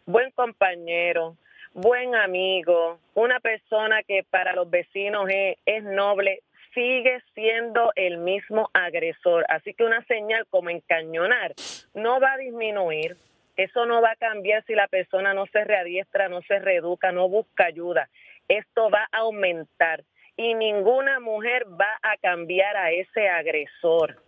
buen 0.06 0.30
compañero, 0.32 1.36
buen 1.74 2.14
amigo, 2.14 2.98
una 3.14 3.40
persona 3.40 4.02
que 4.02 4.24
para 4.28 4.54
los 4.54 4.70
vecinos 4.70 5.28
es 5.66 5.84
noble, 5.84 6.40
sigue 6.74 7.22
siendo 7.34 7.92
el 7.96 8.18
mismo 8.18 8.70
agresor. 8.72 9.44
Así 9.48 9.74
que 9.74 9.84
una 9.84 10.04
señal 10.04 10.46
como 10.48 10.70
encañonar 10.70 11.54
no 11.94 12.20
va 12.20 12.32
a 12.32 12.38
disminuir. 12.38 13.16
Eso 13.56 13.84
no 13.84 14.00
va 14.00 14.12
a 14.12 14.16
cambiar 14.16 14.64
si 14.64 14.74
la 14.74 14.88
persona 14.88 15.34
no 15.34 15.44
se 15.46 15.62
readiestra, 15.64 16.28
no 16.28 16.40
se 16.42 16.58
reeduca, 16.58 17.12
no 17.12 17.28
busca 17.28 17.66
ayuda. 17.66 18.08
Esto 18.48 18.90
va 18.90 19.08
a 19.12 19.18
aumentar 19.18 20.04
y 20.36 20.54
ninguna 20.54 21.20
mujer 21.20 21.66
va 21.68 21.98
a 22.02 22.16
cambiar 22.16 22.76
a 22.76 22.90
ese 22.90 23.28
agresor. 23.28 24.22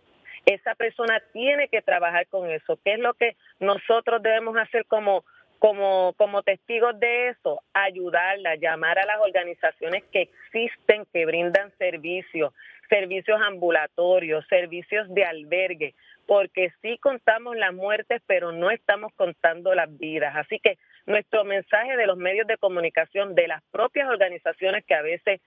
Esa 0.45 0.75
persona 0.75 1.21
tiene 1.33 1.67
que 1.67 1.81
trabajar 1.81 2.27
con 2.27 2.49
eso. 2.49 2.79
¿Qué 2.83 2.93
es 2.93 2.99
lo 2.99 3.13
que 3.15 3.35
nosotros 3.59 4.21
debemos 4.21 4.55
hacer 4.57 4.85
como 4.85 5.23
como, 5.59 6.13
como 6.17 6.43
testigos 6.43 6.99
de 6.99 7.29
eso, 7.29 7.61
ayudarla, 7.73 8.55
llamar 8.55 8.99
a 8.99 9.05
las 9.05 9.19
organizaciones 9.19 10.03
que 10.11 10.23
existen, 10.23 11.05
que 11.11 11.25
brindan 11.25 11.71
servicios, 11.77 12.53
servicios 12.89 13.39
ambulatorios, 13.41 14.45
servicios 14.47 15.07
de 15.13 15.23
albergue, 15.23 15.95
porque 16.27 16.71
sí 16.81 16.97
contamos 16.99 17.55
las 17.55 17.73
muertes, 17.73 18.21
pero 18.27 18.51
no 18.51 18.69
estamos 18.69 19.11
contando 19.15 19.73
las 19.73 19.95
vidas. 19.97 20.35
Así 20.35 20.59
que 20.59 20.77
nuestro 21.05 21.43
mensaje 21.43 21.95
de 21.97 22.07
los 22.07 22.17
medios 22.17 22.47
de 22.47 22.57
comunicación, 22.57 23.35
de 23.35 23.47
las 23.47 23.61
propias 23.71 24.09
organizaciones 24.09 24.83
que 24.85 24.95
a 24.95 25.01
veces 25.01 25.41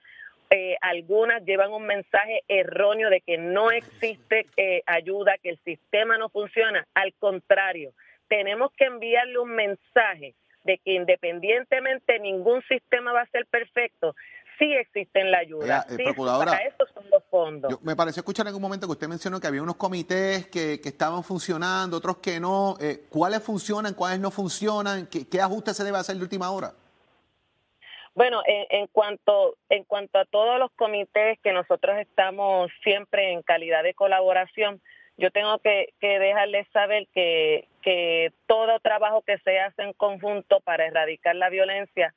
eh, 0.50 0.76
algunas 0.80 1.44
llevan 1.44 1.72
un 1.72 1.86
mensaje 1.86 2.42
erróneo 2.48 3.10
de 3.10 3.20
que 3.20 3.36
no 3.36 3.70
existe 3.70 4.46
eh, 4.56 4.82
ayuda, 4.86 5.36
que 5.42 5.50
el 5.50 5.58
sistema 5.58 6.16
no 6.16 6.30
funciona. 6.30 6.86
Al 6.94 7.12
contrario, 7.18 7.92
tenemos 8.28 8.72
que 8.72 8.84
enviarle 8.84 9.38
un 9.38 9.50
mensaje 9.50 10.34
de 10.64 10.78
que 10.78 10.92
independientemente 10.92 12.18
ningún 12.18 12.62
sistema 12.62 13.12
va 13.12 13.22
a 13.22 13.30
ser 13.30 13.46
perfecto, 13.46 14.14
sí 14.58 14.72
existen 14.74 15.30
la 15.30 15.38
ayuda. 15.38 15.86
sí, 15.88 16.04
para 16.16 16.56
eso 16.58 16.86
son 16.92 17.04
los 17.10 17.24
fondos. 17.30 17.82
me 17.82 17.96
pareció 17.96 18.20
escuchar 18.20 18.44
en 18.44 18.48
algún 18.48 18.62
momento 18.62 18.86
que 18.86 18.92
usted 18.92 19.08
mencionó 19.08 19.40
que 19.40 19.46
había 19.46 19.62
unos 19.62 19.76
comités 19.76 20.48
que, 20.48 20.80
que 20.80 20.88
estaban 20.88 21.22
funcionando, 21.22 21.96
otros 21.96 22.18
que 22.18 22.40
no. 22.40 22.76
Eh, 22.80 23.04
¿Cuáles 23.08 23.42
funcionan, 23.42 23.94
cuáles 23.94 24.20
no 24.20 24.30
funcionan? 24.30 25.06
¿Qué, 25.06 25.28
¿Qué, 25.28 25.40
ajuste 25.40 25.74
se 25.74 25.84
debe 25.84 25.98
hacer 25.98 26.16
de 26.16 26.22
última 26.22 26.50
hora? 26.50 26.72
Bueno, 28.14 28.42
en, 28.46 28.66
en, 28.70 28.86
cuanto 28.88 29.56
en 29.68 29.84
cuanto 29.84 30.18
a 30.18 30.24
todos 30.24 30.58
los 30.58 30.70
comités 30.72 31.38
que 31.40 31.52
nosotros 31.52 31.96
estamos 31.98 32.70
siempre 32.82 33.32
en 33.32 33.42
calidad 33.42 33.84
de 33.84 33.94
colaboración, 33.94 34.80
yo 35.18 35.32
tengo 35.32 35.58
que, 35.58 35.92
dejarles 36.00 36.66
saber 36.72 37.08
que, 37.12 37.68
que 37.82 38.32
todo 38.46 38.78
trabajo 38.78 39.22
que 39.22 39.38
se 39.38 39.58
hace 39.58 39.82
en 39.82 39.92
conjunto 39.92 40.60
para 40.60 40.86
erradicar 40.86 41.34
la 41.34 41.50
violencia 41.50 42.14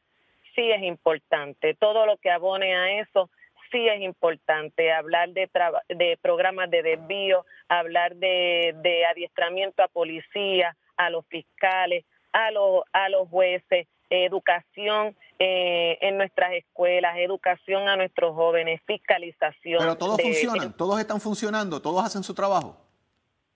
sí 0.55 0.72
es 0.72 0.84
importante. 0.84 1.75
Todo 1.75 2.05
lo 2.05 2.17
que 2.17 2.31
abone 2.31 2.75
a 2.75 3.01
eso 3.01 3.29
sí 3.72 3.88
es 3.88 4.01
importante. 4.01 4.91
Hablar 4.91 5.29
de, 5.29 5.50
de 5.89 6.17
programas 6.22 6.70
de 6.70 6.84
desvío, 6.84 7.46
hablar 7.70 8.15
de, 8.15 8.75
de 8.81 9.05
adiestramiento 9.05 9.84
a 9.84 9.88
policía, 9.88 10.75
a 10.98 11.10
los 11.10 11.25
fiscales, 11.27 12.05
a 12.34 12.51
los, 12.51 12.84
a 12.93 13.10
los 13.10 13.27
jueces, 13.29 13.88
educación 14.10 15.15
eh, 15.39 15.98
en 16.01 16.17
nuestras 16.17 16.53
escuelas, 16.53 17.17
educación 17.17 17.88
a 17.88 17.96
nuestros 17.96 18.36
jóvenes, 18.36 18.81
fiscalización. 18.86 19.79
Pero 19.79 19.98
todos 19.98 20.22
funcionan, 20.22 20.75
todos 20.75 21.00
están 21.00 21.22
funcionando, 21.22 21.81
todos 21.81 22.05
hacen 22.05 22.24
su 22.24 22.34
trabajo. 22.34 22.77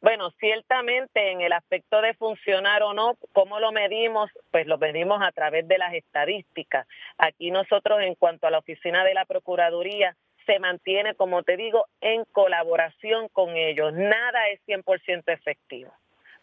Bueno, 0.06 0.30
ciertamente 0.40 1.32
en 1.32 1.42
el 1.42 1.52
aspecto 1.52 2.00
de 2.00 2.14
funcionar 2.14 2.84
o 2.84 2.94
no, 2.94 3.18
¿cómo 3.34 3.60
lo 3.60 3.72
medimos? 3.72 4.30
Pues 4.52 4.68
lo 4.68 4.78
medimos 4.78 5.20
a 5.24 5.32
través 5.32 5.68
de 5.68 5.80
las 5.80 5.96
estadísticas. 5.96 6.86
Aquí 7.18 7.50
nosotros 7.50 8.00
en 8.02 8.14
cuanto 8.14 8.46
a 8.46 8.52
la 8.52 8.60
oficina 8.60 9.04
de 9.04 9.16
la 9.16 9.26
Procuraduría 9.26 10.16
se 10.46 10.60
mantiene, 10.60 11.16
como 11.16 11.42
te 11.42 11.58
digo, 11.58 11.88
en 12.02 12.24
colaboración 12.26 13.30
con 13.30 13.58
ellos. 13.58 13.94
Nada 13.94 14.48
es 14.50 14.62
100% 14.68 15.24
efectivo. 15.26 15.92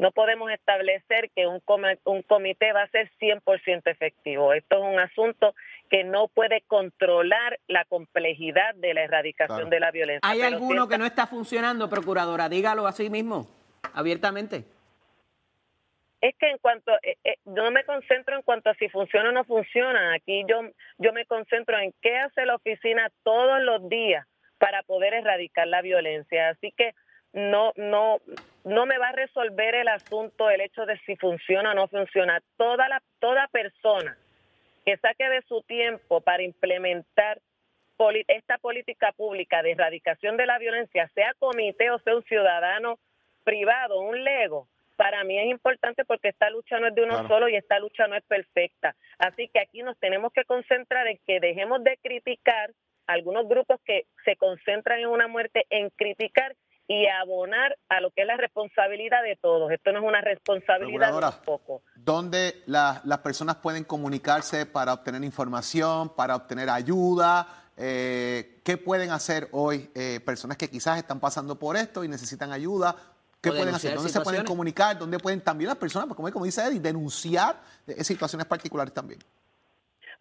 No 0.03 0.11
podemos 0.11 0.51
establecer 0.51 1.31
que 1.31 1.47
un, 1.47 1.63
un 2.07 2.23
comité 2.23 2.73
va 2.73 2.83
a 2.83 2.89
ser 2.89 3.09
100% 3.21 3.83
efectivo. 3.85 4.53
Esto 4.53 4.79
es 4.79 4.83
un 4.83 4.99
asunto 4.99 5.55
que 5.91 6.03
no 6.03 6.27
puede 6.27 6.63
controlar 6.63 7.61
la 7.69 7.85
complejidad 7.85 8.75
de 8.75 8.95
la 8.95 9.05
erradicación 9.05 9.71
de 9.71 9.79
la 9.79 9.93
violencia. 9.93 10.29
¿Hay 10.29 10.43
alguno 10.43 10.89
que 10.89 10.99
no 10.99 11.07
está 11.07 11.29
funcionando, 11.29 11.89
procuradora? 11.89 12.49
Dígalo 12.49 12.89
así 12.89 13.11
mismo, 13.11 13.47
abiertamente. 13.95 14.65
Es 16.21 16.35
que 16.37 16.51
en 16.51 16.59
cuanto, 16.59 16.91
eh, 17.05 17.17
eh, 17.23 17.37
no 17.45 17.71
me 17.71 17.85
concentro 17.85 18.35
en 18.35 18.43
cuanto 18.43 18.71
a 18.71 18.75
si 18.75 18.89
funciona 18.89 19.29
o 19.29 19.33
no 19.33 19.45
funciona. 19.45 20.15
Aquí 20.15 20.45
yo, 20.49 20.63
yo 20.99 21.13
me 21.13 21.27
concentro 21.27 21.79
en 21.79 21.95
qué 22.03 22.17
hace 22.17 22.45
la 22.45 22.57
oficina 22.57 23.09
todos 23.23 23.63
los 23.63 23.89
días 23.89 24.27
para 24.59 24.83
poder 24.83 25.15
erradicar 25.15 25.69
la 25.69 25.81
violencia. 25.81 26.49
Así 26.49 26.73
que 26.77 26.93
no, 27.33 27.73
no, 27.77 28.19
no 28.65 28.87
me 28.87 28.99
va 28.99 29.09
a 29.09 29.13
resolver 29.13 29.75
el 29.75 29.89
asunto 29.89 30.51
el 30.51 30.61
hecho 30.61 30.87
de 30.87 30.99
si 31.07 31.17
funciona 31.17 31.73
o 31.73 31.75
no 31.75 31.89
funciona. 31.89 32.41
Toda 32.57 32.89
la, 32.89 33.03
toda 33.19 33.49
persona 33.49 34.17
que 34.85 34.97
saque 34.97 35.29
de 35.29 35.43
su 35.43 35.63
tiempo 35.63 36.21
para 36.21 36.43
implementar 36.43 37.41
esta 38.27 38.59
política 38.59 39.13
pública 39.13 39.63
de 39.63 39.73
erradicación 39.73 40.37
de 40.37 40.47
la 40.47 40.59
violencia, 40.59 41.09
sea 41.15 41.35
comité 41.39 41.91
o 41.93 42.01
sea 42.01 42.17
un 42.17 42.25
ciudadano 42.25 42.99
privado, 43.45 44.01
un 44.01 44.25
lego, 44.25 44.67
para 44.97 45.25
mí 45.25 45.39
es 45.39 45.47
importante 45.47 46.05
porque 46.05 46.29
esta 46.29 46.51
lucha 46.51 46.79
no 46.79 46.89
es 46.89 46.95
de 46.95 47.03
uno 47.03 47.27
solo 47.27 47.49
y 47.49 47.57
esta 47.57 47.79
lucha 47.79 48.07
no 48.07 48.15
es 48.15 48.25
perfecta. 48.25 48.95
Así 49.19 49.49
que 49.49 49.61
aquí 49.61 49.83
nos 49.83 49.99
tenemos 49.99 50.33
que 50.33 50.45
concentrar 50.45 51.07
en 51.09 51.19
que 51.27 51.41
dejemos 51.41 51.83
de 51.83 51.99
criticar 52.03 52.71
algunos 53.07 53.49
grupos 53.49 53.81
que 53.85 54.07
se 54.25 54.37
concentran 54.37 55.01
en 55.01 55.09
una 55.09 55.29
muerte, 55.29 55.67
en 55.71 55.91
criticar 55.91 56.55
y 56.93 57.07
abonar 57.07 57.77
a 57.89 58.01
lo 58.01 58.11
que 58.11 58.23
es 58.23 58.27
la 58.27 58.37
responsabilidad 58.37 59.23
de 59.23 59.37
todos. 59.37 59.71
Esto 59.71 59.93
no 59.93 60.01
es 60.01 60.05
una 60.05 60.21
responsabilidad 60.21 61.15
de 61.15 61.45
poco. 61.45 61.83
¿Dónde 61.95 62.63
las 62.67 63.19
personas 63.19 63.57
pueden 63.57 63.85
comunicarse 63.85 64.67
para 64.67 64.93
obtener 64.93 65.25
información, 65.25 66.15
para 66.15 66.37
obtener 66.37 66.69
ayuda? 66.69 67.47
Eh, 67.79 68.61
¿Qué 68.63 68.77
pueden 68.77 69.11
hacer 69.11 69.49
hoy 69.53 69.91
eh, 69.95 70.21
personas 70.25 70.59
que 70.59 70.69
quizás 70.69 70.99
están 70.99 71.19
pasando 71.19 71.59
por 71.59 71.77
esto 71.77 72.05
y 72.05 72.09
necesitan 72.09 72.53
ayuda? 72.53 72.95
¿Qué 73.41 73.51
pueden 73.51 73.75
hacer? 73.75 73.95
¿Dónde 73.95 74.11
se 74.11 74.21
pueden 74.21 74.45
comunicar? 74.45 74.99
¿Dónde 74.99 75.19
pueden 75.19 75.41
también 75.41 75.69
las 75.69 75.79
personas, 75.79 76.15
como, 76.15 76.31
como 76.31 76.45
dice 76.45 76.63
Eddie, 76.63 76.79
denunciar 76.79 77.59
situaciones 78.03 78.47
particulares 78.47 78.93
también? 78.93 79.19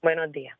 Buenos 0.00 0.30
días. 0.30 0.56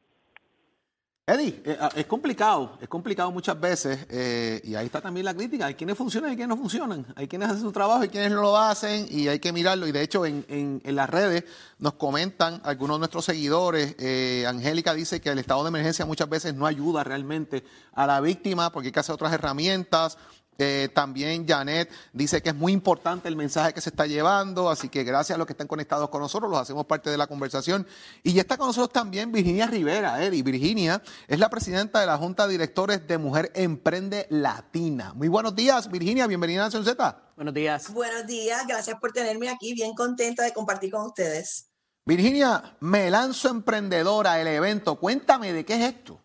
Eddie, 1.28 1.60
eh, 1.62 1.76
ah, 1.78 1.90
es 1.94 2.06
complicado, 2.06 2.78
es 2.80 2.88
complicado 2.88 3.30
muchas 3.30 3.60
veces 3.60 4.06
eh, 4.08 4.62
y 4.64 4.74
ahí 4.74 4.86
está 4.86 5.02
también 5.02 5.26
la 5.26 5.34
crítica. 5.34 5.66
Hay 5.66 5.74
quienes 5.74 5.94
funcionan 5.94 6.32
y 6.32 6.36
quienes 6.36 6.48
no 6.48 6.56
funcionan. 6.56 7.04
Hay 7.16 7.28
quienes 7.28 7.50
hacen 7.50 7.60
su 7.60 7.70
trabajo 7.70 8.02
y 8.02 8.08
quienes 8.08 8.30
no 8.30 8.40
lo 8.40 8.56
hacen 8.56 9.06
y 9.10 9.28
hay 9.28 9.38
que 9.38 9.52
mirarlo. 9.52 9.86
Y 9.86 9.92
de 9.92 10.00
hecho 10.00 10.24
en, 10.24 10.46
en, 10.48 10.80
en 10.82 10.96
las 10.96 11.10
redes 11.10 11.44
nos 11.80 11.92
comentan 11.92 12.62
algunos 12.64 12.96
de 12.96 13.00
nuestros 13.00 13.26
seguidores. 13.26 13.94
Eh, 13.98 14.46
Angélica 14.48 14.94
dice 14.94 15.20
que 15.20 15.28
el 15.28 15.38
estado 15.38 15.64
de 15.64 15.68
emergencia 15.68 16.06
muchas 16.06 16.30
veces 16.30 16.54
no 16.54 16.64
ayuda 16.64 17.04
realmente 17.04 17.62
a 17.92 18.06
la 18.06 18.22
víctima 18.22 18.72
porque 18.72 18.88
hay 18.88 18.92
que 18.92 19.00
hacer 19.00 19.14
otras 19.14 19.34
herramientas. 19.34 20.16
Eh, 20.60 20.88
también 20.92 21.46
Janet 21.46 21.88
dice 22.12 22.42
que 22.42 22.48
es 22.48 22.54
muy 22.54 22.72
importante 22.72 23.28
el 23.28 23.36
mensaje 23.36 23.72
que 23.72 23.80
se 23.80 23.90
está 23.90 24.06
llevando, 24.06 24.68
así 24.68 24.88
que 24.88 25.04
gracias 25.04 25.36
a 25.36 25.38
los 25.38 25.46
que 25.46 25.52
están 25.52 25.68
conectados 25.68 26.08
con 26.08 26.20
nosotros, 26.20 26.50
los 26.50 26.58
hacemos 26.58 26.84
parte 26.84 27.10
de 27.10 27.16
la 27.16 27.28
conversación. 27.28 27.86
Y 28.24 28.32
ya 28.32 28.40
está 28.40 28.56
con 28.56 28.66
nosotros 28.66 28.92
también 28.92 29.30
Virginia 29.30 29.68
Rivera, 29.68 30.20
Eddie. 30.24 30.42
Virginia 30.42 31.00
es 31.28 31.38
la 31.38 31.48
presidenta 31.48 32.00
de 32.00 32.06
la 32.06 32.16
Junta 32.16 32.48
de 32.48 32.52
Directores 32.52 33.06
de 33.06 33.18
Mujer 33.18 33.52
Emprende 33.54 34.26
Latina. 34.30 35.14
Muy 35.14 35.28
buenos 35.28 35.54
días, 35.54 35.88
Virginia, 35.88 36.26
bienvenida 36.26 36.62
a 36.62 36.64
Nación 36.64 36.84
Z. 36.84 37.32
Buenos 37.36 37.54
días. 37.54 37.92
Buenos 37.92 38.26
días, 38.26 38.66
gracias 38.66 38.98
por 38.98 39.12
tenerme 39.12 39.48
aquí, 39.50 39.74
bien 39.74 39.94
contenta 39.94 40.42
de 40.42 40.52
compartir 40.52 40.90
con 40.90 41.06
ustedes. 41.06 41.68
Virginia, 42.04 42.76
me 42.80 43.10
lanzo 43.10 43.48
emprendedora 43.48 44.40
el 44.40 44.48
evento. 44.48 44.96
Cuéntame 44.96 45.52
de 45.52 45.64
qué 45.64 45.74
es 45.74 45.94
esto. 45.94 46.20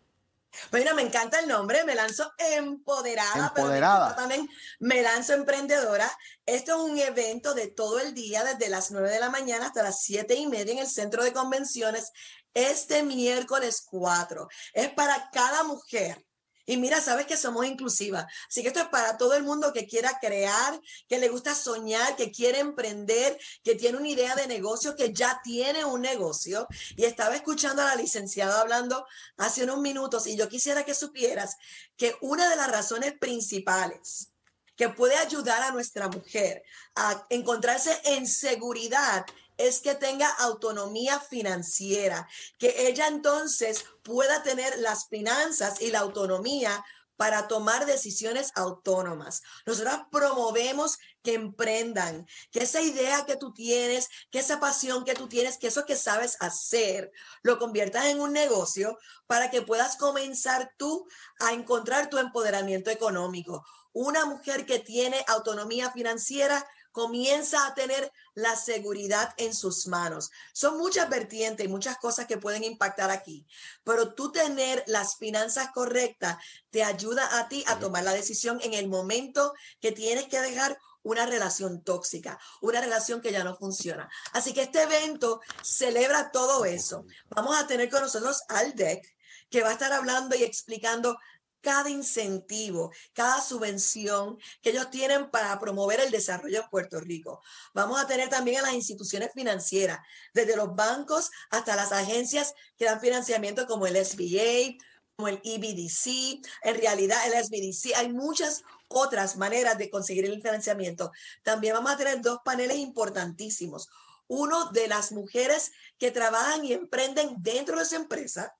Bueno, 0.72 0.94
me 0.96 1.02
encanta 1.02 1.40
el 1.40 1.48
nombre, 1.48 1.84
me 1.84 1.96
lanzo 1.96 2.32
empoderada, 2.38 3.48
empoderada. 3.48 4.08
pero 4.10 4.22
también 4.22 4.50
me 4.80 5.02
lanzo 5.02 5.34
emprendedora. 5.34 6.12
Esto 6.46 6.74
es 6.74 6.92
un 6.92 6.98
evento 6.98 7.54
de 7.54 7.68
todo 7.68 8.00
el 8.00 8.14
día, 8.14 8.44
desde 8.44 8.70
las 8.70 8.92
9 8.92 9.10
de 9.10 9.20
la 9.20 9.30
mañana 9.30 9.68
hasta 9.68 9.84
las 9.84 10.02
7 10.04 10.36
y 10.36 10.48
media 10.48 10.74
en 10.74 10.80
el 10.80 10.88
centro 10.88 11.24
de 11.24 11.34
convenciones, 11.34 12.12
este 12.54 13.04
miércoles 13.04 13.84
4. 13.90 14.48
Es 14.74 14.90
para 14.94 15.30
cada 15.32 15.64
mujer 15.64 16.24
y 16.66 16.78
mira, 16.78 17.02
sabes 17.02 17.26
que 17.26 17.38
somos 17.38 17.66
inclusivas. 17.66 18.26
Así 18.48 18.62
que 18.62 18.70
esto 18.70 18.80
es 18.80 18.88
para 18.88 19.18
todo 19.18 19.34
el 19.36 19.44
mundo 19.44 19.74
que 19.74 19.88
quiera 19.88 20.18
crear, 20.20 20.80
que 21.08 21.20
le 21.20 21.30
gusta 21.30 21.56
soñar, 21.56 22.16
que 22.16 22.32
quiere 22.32 22.60
emprender, 22.60 23.38
que 23.64 23.76
tiene 23.76 23.98
una 23.98 24.10
idea 24.10 24.36
de 24.36 24.48
negocio, 24.48 24.96
que 24.96 25.14
ya 25.14 25.42
tiene 25.44 25.86
un 25.86 26.02
negocio. 26.02 26.68
Y 26.96 27.06
estaba 27.06 27.36
escuchando 27.36 27.82
a 27.82 27.86
la 27.86 27.96
licenciada 27.96 28.62
hablando 28.62 29.06
hace 29.38 29.64
unos 29.64 29.80
minutos 29.80 30.28
y 30.28 30.38
yo 30.38 30.48
quisiera 30.50 30.84
que 30.86 30.96
supieras 30.96 31.58
que 31.98 32.16
una 32.22 32.50
de 32.50 32.56
las 32.56 32.72
razones 32.72 33.14
principales 33.20 34.33
que 34.76 34.90
puede 34.90 35.16
ayudar 35.16 35.62
a 35.64 35.72
nuestra 35.72 36.08
mujer 36.08 36.64
a 36.96 37.26
encontrarse 37.30 38.00
en 38.06 38.28
seguridad 38.28 39.26
es 39.58 39.80
que 39.80 39.96
tenga 39.96 40.30
autonomía 40.30 41.20
financiera, 41.20 42.28
que 42.58 42.88
ella 42.88 43.08
entonces 43.08 43.86
pueda 44.04 44.42
tener 44.44 44.80
las 44.80 45.08
finanzas 45.08 45.82
y 45.82 45.92
la 45.92 46.00
autonomía 46.00 46.84
para 47.16 47.48
tomar 47.48 47.86
decisiones 47.86 48.52
autónomas. 48.56 49.44
Nosotros 49.66 49.96
promovemos 50.12 50.98
que 51.22 51.36
emprendan, 51.36 52.28
que 52.52 52.64
esa 52.64 52.82
idea 52.82 53.26
que 53.26 53.38
tú 53.38 53.54
tienes, 53.54 54.10
que 54.32 54.40
esa 54.40 54.60
pasión 54.60 55.06
que 55.06 55.14
tú 55.14 55.30
tienes, 55.30 55.58
que 55.58 55.68
eso 55.68 55.86
que 55.86 55.96
sabes 55.96 56.38
hacer, 56.40 57.12
lo 57.44 57.60
conviertas 57.60 58.06
en 58.06 58.20
un 58.20 58.34
negocio 58.34 58.98
para 59.28 59.52
que 59.52 59.62
puedas 59.62 59.96
comenzar 59.96 60.74
tú 60.78 61.08
a 61.40 61.54
encontrar 61.54 62.10
tu 62.10 62.18
empoderamiento 62.18 62.90
económico. 62.90 63.64
Una 63.94 64.26
mujer 64.26 64.66
que 64.66 64.80
tiene 64.80 65.24
autonomía 65.28 65.92
financiera 65.92 66.66
comienza 66.92 67.66
a 67.66 67.74
tener 67.74 68.12
la 68.36 68.56
seguridad 68.56 69.34
en 69.38 69.54
sus 69.54 69.88
manos. 69.88 70.32
Son 70.54 70.78
muchas 70.78 71.10
vertientes 71.10 71.66
y 71.66 71.70
muchas 71.70 71.98
cosas 71.98 72.28
que 72.28 72.38
pueden 72.38 72.64
impactar 72.64 73.10
aquí, 73.12 73.46
pero 73.84 74.14
tú 74.14 74.32
tener 74.32 74.84
las 74.88 75.18
finanzas 75.18 75.70
correctas 75.74 76.38
te 76.70 76.84
ayuda 76.84 77.40
a 77.40 77.50
ti 77.50 77.64
a 77.68 77.80
tomar 77.80 78.04
la 78.04 78.14
decisión 78.14 78.60
en 78.64 78.74
el 78.74 78.88
momento 78.88 79.54
que 79.82 79.92
tienes 79.92 80.28
que 80.28 80.40
dejar 80.40 80.78
una 81.02 81.26
relación 81.26 81.84
tóxica, 81.84 82.40
una 82.62 82.80
relación 82.80 83.22
que 83.22 83.32
ya 83.32 83.44
no 83.44 83.58
funciona. 83.58 84.10
Así 84.32 84.54
que 84.54 84.62
este 84.62 84.84
evento 84.84 85.42
celebra 85.62 86.32
todo 86.32 86.64
eso. 86.64 87.06
Vamos 87.30 87.58
a 87.58 87.68
tener 87.68 87.90
con 87.90 88.02
nosotros 88.02 88.44
al 88.48 88.74
DEC, 88.74 89.04
que 89.50 89.62
va 89.62 89.70
a 89.70 89.74
estar 89.74 89.92
hablando 89.92 90.36
y 90.36 90.44
explicando 90.44 91.18
cada 91.64 91.90
incentivo, 91.90 92.92
cada 93.14 93.42
subvención 93.42 94.38
que 94.62 94.70
ellos 94.70 94.92
tienen 94.92 95.32
para 95.32 95.58
promover 95.58 96.02
el 96.02 96.12
desarrollo 96.12 96.62
en 96.62 96.70
Puerto 96.70 97.00
Rico. 97.00 97.42
Vamos 97.74 98.00
a 98.00 98.06
tener 98.06 98.30
también 98.30 98.60
a 98.60 98.64
las 98.64 98.74
instituciones 98.74 99.32
financieras, 99.34 100.00
desde 100.34 100.58
los 100.58 100.76
bancos 100.76 101.32
hasta 101.50 101.76
las 101.76 101.92
agencias 101.92 102.54
que 102.78 102.86
dan 102.86 103.00
financiamiento 103.00 103.66
como 103.66 103.88
el 103.88 103.96
SBA, 103.96 104.78
como 105.16 105.30
el 105.30 105.42
EBDC. 105.44 106.46
En 106.64 106.76
realidad, 106.76 107.20
el 107.26 107.44
SBDC, 107.44 107.96
hay 107.96 108.12
muchas 108.12 108.62
otras 108.90 109.38
maneras 109.38 109.78
de 109.78 109.90
conseguir 109.90 110.26
el 110.26 110.42
financiamiento. 110.42 111.12
También 111.44 111.74
vamos 111.74 111.92
a 111.92 111.98
tener 111.98 112.22
dos 112.22 112.40
paneles 112.44 112.78
importantísimos. 112.78 113.88
Uno 114.28 114.70
de 114.72 114.88
las 114.88 115.12
mujeres 115.12 115.72
que 115.98 116.12
trabajan 116.12 116.66
y 116.66 116.74
emprenden 116.74 117.36
dentro 117.40 117.80
de 117.80 117.86
su 117.86 117.96
empresa 117.96 118.54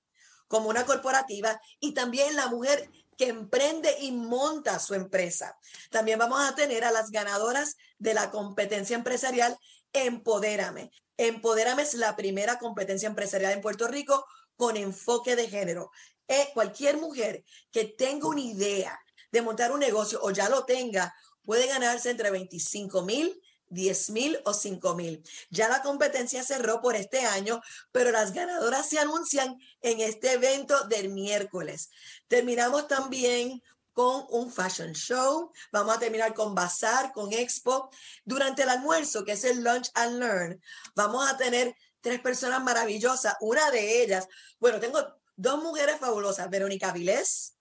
como 0.48 0.68
una 0.68 0.84
corporativa 0.86 1.60
y 1.80 1.94
también 1.94 2.36
la 2.36 2.48
mujer 2.48 2.90
que 3.16 3.28
emprende 3.28 3.96
y 4.00 4.12
monta 4.12 4.78
su 4.78 4.94
empresa. 4.94 5.56
También 5.90 6.18
vamos 6.18 6.40
a 6.40 6.54
tener 6.54 6.84
a 6.84 6.90
las 6.90 7.10
ganadoras 7.10 7.76
de 7.98 8.14
la 8.14 8.30
competencia 8.30 8.96
empresarial 8.96 9.56
Empodérame. 9.92 10.90
Empodérame 11.16 11.82
es 11.82 11.94
la 11.94 12.16
primera 12.16 12.58
competencia 12.58 13.08
empresarial 13.08 13.52
en 13.52 13.60
Puerto 13.60 13.86
Rico 13.86 14.26
con 14.56 14.76
enfoque 14.76 15.36
de 15.36 15.48
género. 15.48 15.90
Eh, 16.26 16.48
cualquier 16.52 16.96
mujer 16.96 17.44
que 17.70 17.84
tenga 17.84 18.26
una 18.26 18.40
idea 18.40 18.98
de 19.30 19.42
montar 19.42 19.70
un 19.72 19.80
negocio 19.80 20.18
o 20.22 20.30
ya 20.32 20.48
lo 20.48 20.64
tenga, 20.64 21.14
puede 21.42 21.66
ganarse 21.68 22.10
entre 22.10 22.30
25 22.30 23.02
mil 23.02 23.40
10 23.74 24.10
mil 24.10 24.40
o 24.44 24.54
5 24.54 24.94
mil. 24.94 25.22
Ya 25.50 25.68
la 25.68 25.82
competencia 25.82 26.42
cerró 26.42 26.80
por 26.80 26.96
este 26.96 27.26
año, 27.26 27.60
pero 27.92 28.10
las 28.10 28.32
ganadoras 28.32 28.88
se 28.88 28.98
anuncian 28.98 29.58
en 29.82 30.00
este 30.00 30.32
evento 30.32 30.84
del 30.84 31.10
miércoles. 31.10 31.90
Terminamos 32.28 32.88
también 32.88 33.62
con 33.92 34.26
un 34.30 34.52
fashion 34.52 34.92
show. 34.92 35.50
Vamos 35.72 35.96
a 35.96 36.00
terminar 36.00 36.34
con 36.34 36.54
bazar, 36.54 37.12
con 37.12 37.32
expo. 37.32 37.90
Durante 38.24 38.62
el 38.62 38.68
almuerzo, 38.68 39.24
que 39.24 39.32
es 39.32 39.44
el 39.44 39.62
lunch 39.62 39.90
and 39.94 40.18
learn, 40.18 40.60
vamos 40.94 41.30
a 41.30 41.36
tener 41.36 41.74
tres 42.00 42.20
personas 42.20 42.62
maravillosas. 42.62 43.36
Una 43.40 43.70
de 43.70 44.02
ellas, 44.02 44.28
bueno, 44.58 44.80
tengo 44.80 45.00
dos 45.36 45.62
mujeres 45.62 45.98
fabulosas, 45.98 46.50
Verónica 46.50 46.92
Vilés, 46.92 47.53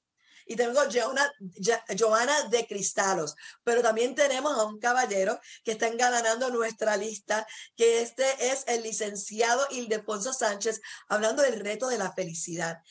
y 0.46 0.56
tengo 0.56 0.80
Joana 1.98 2.44
de 2.50 2.68
Cristalos, 2.68 3.36
pero 3.64 3.82
también 3.82 4.16
tenemos 4.16 4.58
a 4.58 4.66
un 4.66 4.80
caballero 4.80 5.40
que 5.64 5.72
está 5.72 5.88
engalanando 5.88 6.50
nuestra 6.50 6.98
lista, 6.98 7.46
que 7.76 8.02
este 8.02 8.52
es 8.52 8.64
el 8.68 8.84
licenciado 8.84 9.66
Ildefonso 9.72 10.34
Sánchez, 10.34 10.82
hablando 11.08 11.42
del 11.44 11.60
reto 11.60 11.88
de 11.88 11.98
la 11.98 12.12
felicidad. 12.14 12.82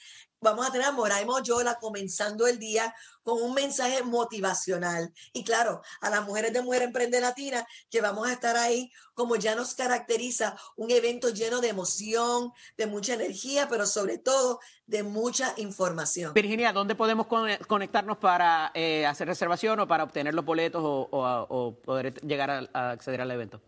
Vamos 0.43 0.67
a 0.67 0.73
tener 0.73 0.89
a 0.89 0.93
Moraimo 0.93 1.41
Yola 1.43 1.79
comenzando 1.81 2.47
el 2.47 2.59
día 2.59 2.95
con 3.23 3.41
un 3.41 3.55
mensaje 3.55 4.03
motivacional. 4.03 5.13
Y 5.33 5.45
claro, 5.45 5.81
a 6.01 6.11
las 6.11 6.25
mujeres 6.27 6.53
de 6.53 6.63
Mujer 6.63 6.83
Emprende 6.83 7.21
Latina, 7.21 7.67
que 7.91 8.01
vamos 8.01 8.29
a 8.29 8.33
estar 8.33 8.57
ahí, 8.57 8.91
como 9.15 9.37
ya 9.37 9.55
nos 9.55 9.75
caracteriza, 9.75 10.57
un 10.77 10.91
evento 10.91 11.31
lleno 11.31 11.61
de 11.61 11.69
emoción, 11.69 12.53
de 12.77 12.87
mucha 12.87 13.15
energía, 13.15 13.69
pero 13.69 13.87
sobre 13.87 14.19
todo 14.19 14.59
de 14.87 15.03
mucha 15.03 15.55
información. 15.57 16.35
Virginia, 16.35 16.73
¿dónde 16.73 16.95
podemos 16.95 17.27
conectarnos 17.69 18.19
para 18.19 18.73
eh, 18.75 19.07
hacer 19.07 19.29
reservación 19.29 19.81
o 19.81 19.87
para 19.89 20.05
obtener 20.05 20.35
los 20.35 20.45
boletos 20.45 20.83
o, 20.85 21.79
poder 21.85 22.15
llegar 22.23 22.69
a 22.73 22.91
acceder 22.91 23.21
al 23.21 23.31
evento? 23.31 23.61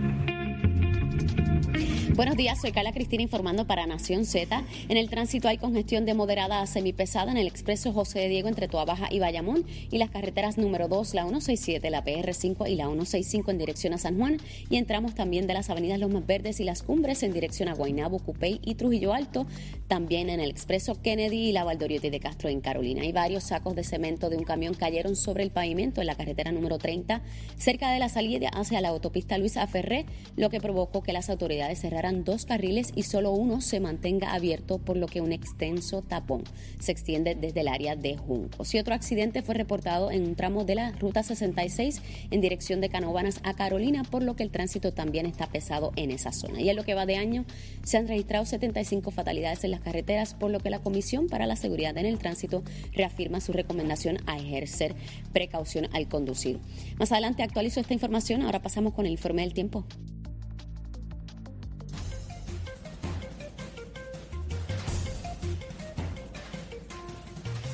Buenos 2.18 2.36
días, 2.36 2.60
soy 2.60 2.72
Carla 2.72 2.94
Cristina 2.94 3.22
informando 3.22 3.68
para 3.68 3.86
Nación 3.86 4.26
Z. 4.26 4.64
En 4.90 4.98
el 4.98 5.08
tránsito 5.08 5.50
hay 5.50 5.60
congestión 5.60 6.08
de 6.08 6.16
moderada 6.16 6.62
a 6.62 6.66
semipesada 6.66 7.32
en 7.32 7.38
el 7.38 7.46
expreso 7.46 7.94
José 7.94 8.22
de 8.22 8.28
Diego 8.28 8.48
entre 8.48 8.66
Baja 8.66 9.08
y 9.12 9.20
Bayamón 9.20 9.66
y 9.92 10.00
las 10.00 10.10
carreteras 10.10 10.58
número 10.58 10.88
2, 10.88 11.14
la 11.14 11.22
167, 11.26 11.92
la 11.92 12.04
PR5 12.04 12.68
y 12.68 12.74
la 12.74 12.86
165 12.86 13.52
en 13.52 13.60
dirección 13.60 13.94
a 13.94 14.00
San 14.00 14.18
Juan 14.18 14.38
y 14.68 14.78
entramos 14.78 15.14
también 15.14 15.46
de 15.46 15.54
las 15.54 15.70
avenidas 15.70 16.00
Los 16.00 16.10
Más 16.10 16.26
Verdes 16.26 16.60
y 16.60 16.64
Las 16.64 16.82
Cumbres 16.82 17.22
en 17.22 17.34
dirección 17.34 17.70
a 17.70 17.76
Guaynabo, 17.76 18.18
Cupey 18.18 18.62
y 18.64 18.74
Trujillo 18.74 19.14
Alto, 19.14 19.46
también 19.88 20.32
en 20.32 20.40
el 20.40 20.50
expreso 20.50 21.00
Kennedy 21.00 21.50
y 21.50 21.52
la 21.52 21.66
Valdoriotti 21.66 22.10
de 22.10 22.20
Castro 22.20 22.50
en 22.50 22.62
Carolina. 22.62 23.06
Y 23.06 23.12
varios 23.12 23.44
sacos 23.44 23.76
de 23.76 23.84
cemento 23.84 24.32
de 24.32 24.38
un 24.38 24.44
camión 24.44 24.74
cayeron 24.74 25.16
sobre 25.16 25.44
el 25.44 25.52
pavimento 25.52 26.02
en 26.02 26.08
la 26.08 26.16
carretera 26.16 26.52
número 26.52 26.80
30 26.80 27.22
cerca 27.58 27.92
de 27.92 28.00
la 28.00 28.10
salida 28.10 28.50
hacia 28.50 28.82
la 28.82 28.90
autopista 28.90 29.38
Luisa 29.38 29.68
Ferré, 29.68 30.08
lo 30.36 30.50
que 30.50 30.60
provocó 30.60 31.04
que 31.04 31.14
las 31.14 31.30
autoridades 31.30 31.80
cerraran 31.80 32.07
dos 32.14 32.46
carriles 32.46 32.92
y 32.96 33.04
solo 33.04 33.32
uno 33.32 33.62
se 33.62 33.80
mantenga 33.80 34.34
abierto, 34.34 34.78
por 34.80 34.98
lo 34.98 35.08
que 35.08 35.22
un 35.22 35.32
extenso 35.32 36.02
tapón 36.02 36.44
se 36.80 36.92
extiende 36.92 37.36
desde 37.36 37.62
el 37.62 37.68
área 37.68 37.96
de 37.96 38.18
Juncos. 38.18 38.74
Y 38.74 38.80
otro 38.80 38.94
accidente 38.94 39.42
fue 39.42 39.56
reportado 39.56 40.12
en 40.12 40.24
un 40.24 40.36
tramo 40.36 40.64
de 40.64 40.76
la 40.76 40.92
Ruta 40.92 41.24
66 41.24 42.02
en 42.32 42.42
dirección 42.42 42.82
de 42.82 42.90
Canovanas 42.90 43.40
a 43.44 43.54
Carolina, 43.54 44.04
por 44.04 44.24
lo 44.24 44.36
que 44.36 44.44
el 44.44 44.52
tránsito 44.52 44.94
también 44.94 45.26
está 45.26 45.48
pesado 45.48 45.92
en 45.96 46.12
esa 46.12 46.32
zona. 46.32 46.62
Y 46.62 46.70
en 46.70 46.76
lo 46.76 46.84
que 46.84 46.94
va 46.94 47.06
de 47.06 47.18
año 47.18 47.46
se 47.84 47.98
han 47.98 48.08
registrado 48.08 48.46
75 48.46 49.12
fatalidades 49.12 49.64
en 49.64 49.72
las 49.72 49.82
carreteras, 49.82 50.34
por 50.34 50.52
lo 50.52 50.60
que 50.60 50.70
la 50.70 50.80
Comisión 50.80 51.28
para 51.28 51.46
la 51.46 51.56
Seguridad 51.56 51.98
en 51.98 52.06
el 52.06 52.18
Tránsito 52.18 52.64
reafirma 52.94 53.42
su 53.42 53.54
recomendación 53.54 54.18
a 54.26 54.38
ejercer 54.38 54.96
precaución 55.34 55.88
al 55.94 56.08
conducir. 56.08 56.60
Más 56.98 57.12
adelante 57.12 57.44
actualizo 57.44 57.80
esta 57.80 57.94
información, 57.94 58.42
ahora 58.42 58.62
pasamos 58.62 58.94
con 58.94 59.06
el 59.06 59.12
informe 59.12 59.42
del 59.42 59.54
tiempo. 59.54 59.86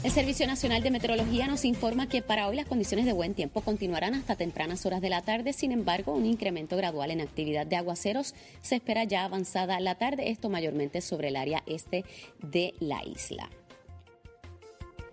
El 0.03 0.11
Servicio 0.11 0.45
Nacional 0.47 0.83
de 0.83 0.91
Meteorología 0.91 1.47
nos 1.47 1.63
informa 1.63 2.09
que 2.09 2.21
para 2.21 2.49
hoy 2.49 2.57
las 2.57 2.65
condiciones 2.65 3.05
de 3.05 3.13
buen 3.13 3.33
tiempo 3.33 3.61
continuarán 3.61 4.15
hasta 4.15 4.35
tempranas 4.35 4.85
horas 4.85 4.99
de 4.99 5.09
la 5.09 5.21
tarde. 5.21 5.53
Sin 5.53 5.71
embargo, 5.71 6.13
un 6.13 6.25
incremento 6.25 6.75
gradual 6.75 7.09
en 7.09 7.21
actividad 7.21 7.65
de 7.65 7.77
aguaceros 7.77 8.35
se 8.61 8.75
espera 8.75 9.05
ya 9.05 9.23
avanzada 9.23 9.79
la 9.79 9.95
tarde, 9.95 10.29
esto 10.29 10.49
mayormente 10.49 10.99
sobre 10.99 11.29
el 11.29 11.37
área 11.37 11.63
este 11.67 12.03
de 12.41 12.73
la 12.81 13.01
isla. 13.05 13.49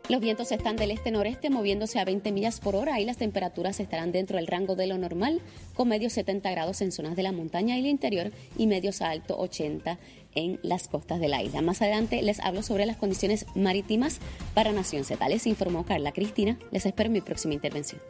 Los 0.08 0.20
vientos 0.20 0.50
están 0.50 0.74
del 0.74 0.90
este-noreste 0.90 1.50
moviéndose 1.50 2.00
a 2.00 2.04
20 2.04 2.32
millas 2.32 2.58
por 2.58 2.74
hora 2.74 2.98
y 2.98 3.04
las 3.04 3.16
temperaturas 3.16 3.78
estarán 3.78 4.10
dentro 4.10 4.38
del 4.38 4.48
rango 4.48 4.74
de 4.74 4.88
lo 4.88 4.98
normal, 4.98 5.40
con 5.74 5.86
medios 5.86 6.14
70 6.14 6.50
grados 6.50 6.80
en 6.80 6.90
zonas 6.90 7.14
de 7.14 7.22
la 7.22 7.30
montaña 7.30 7.76
y 7.76 7.80
el 7.82 7.86
interior 7.86 8.32
y 8.58 8.66
medios 8.66 9.02
a 9.02 9.10
alto 9.10 9.38
80 9.38 10.00
en 10.34 10.60
las 10.62 10.88
costas 10.88 11.20
de 11.20 11.28
la 11.28 11.42
isla. 11.42 11.62
Más 11.62 11.82
adelante 11.82 12.22
les 12.22 12.40
hablo 12.40 12.62
sobre 12.62 12.86
las 12.86 12.96
condiciones 12.96 13.46
marítimas 13.54 14.18
para 14.54 14.72
Nación 14.72 15.04
Z. 15.04 15.28
Les 15.28 15.46
informó 15.46 15.84
Carla 15.84 16.12
Cristina. 16.12 16.58
Les 16.70 16.86
espero 16.86 17.10
mi 17.10 17.20
próxima 17.20 17.54
intervención. 17.54 18.00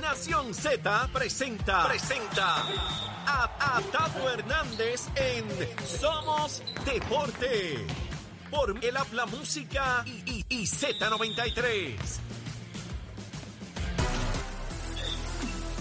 Nación 0.00 0.52
Z 0.52 1.08
presenta, 1.12 1.88
presenta 1.88 2.56
a, 3.26 3.78
a 3.78 3.82
Hernández 4.34 5.08
en 5.16 5.44
Somos 5.86 6.62
Deporte 6.84 7.78
por 8.50 8.84
el 8.84 8.96
Habla 8.96 9.26
Música 9.26 10.04
y, 10.06 10.44
Z93. 10.66 12.43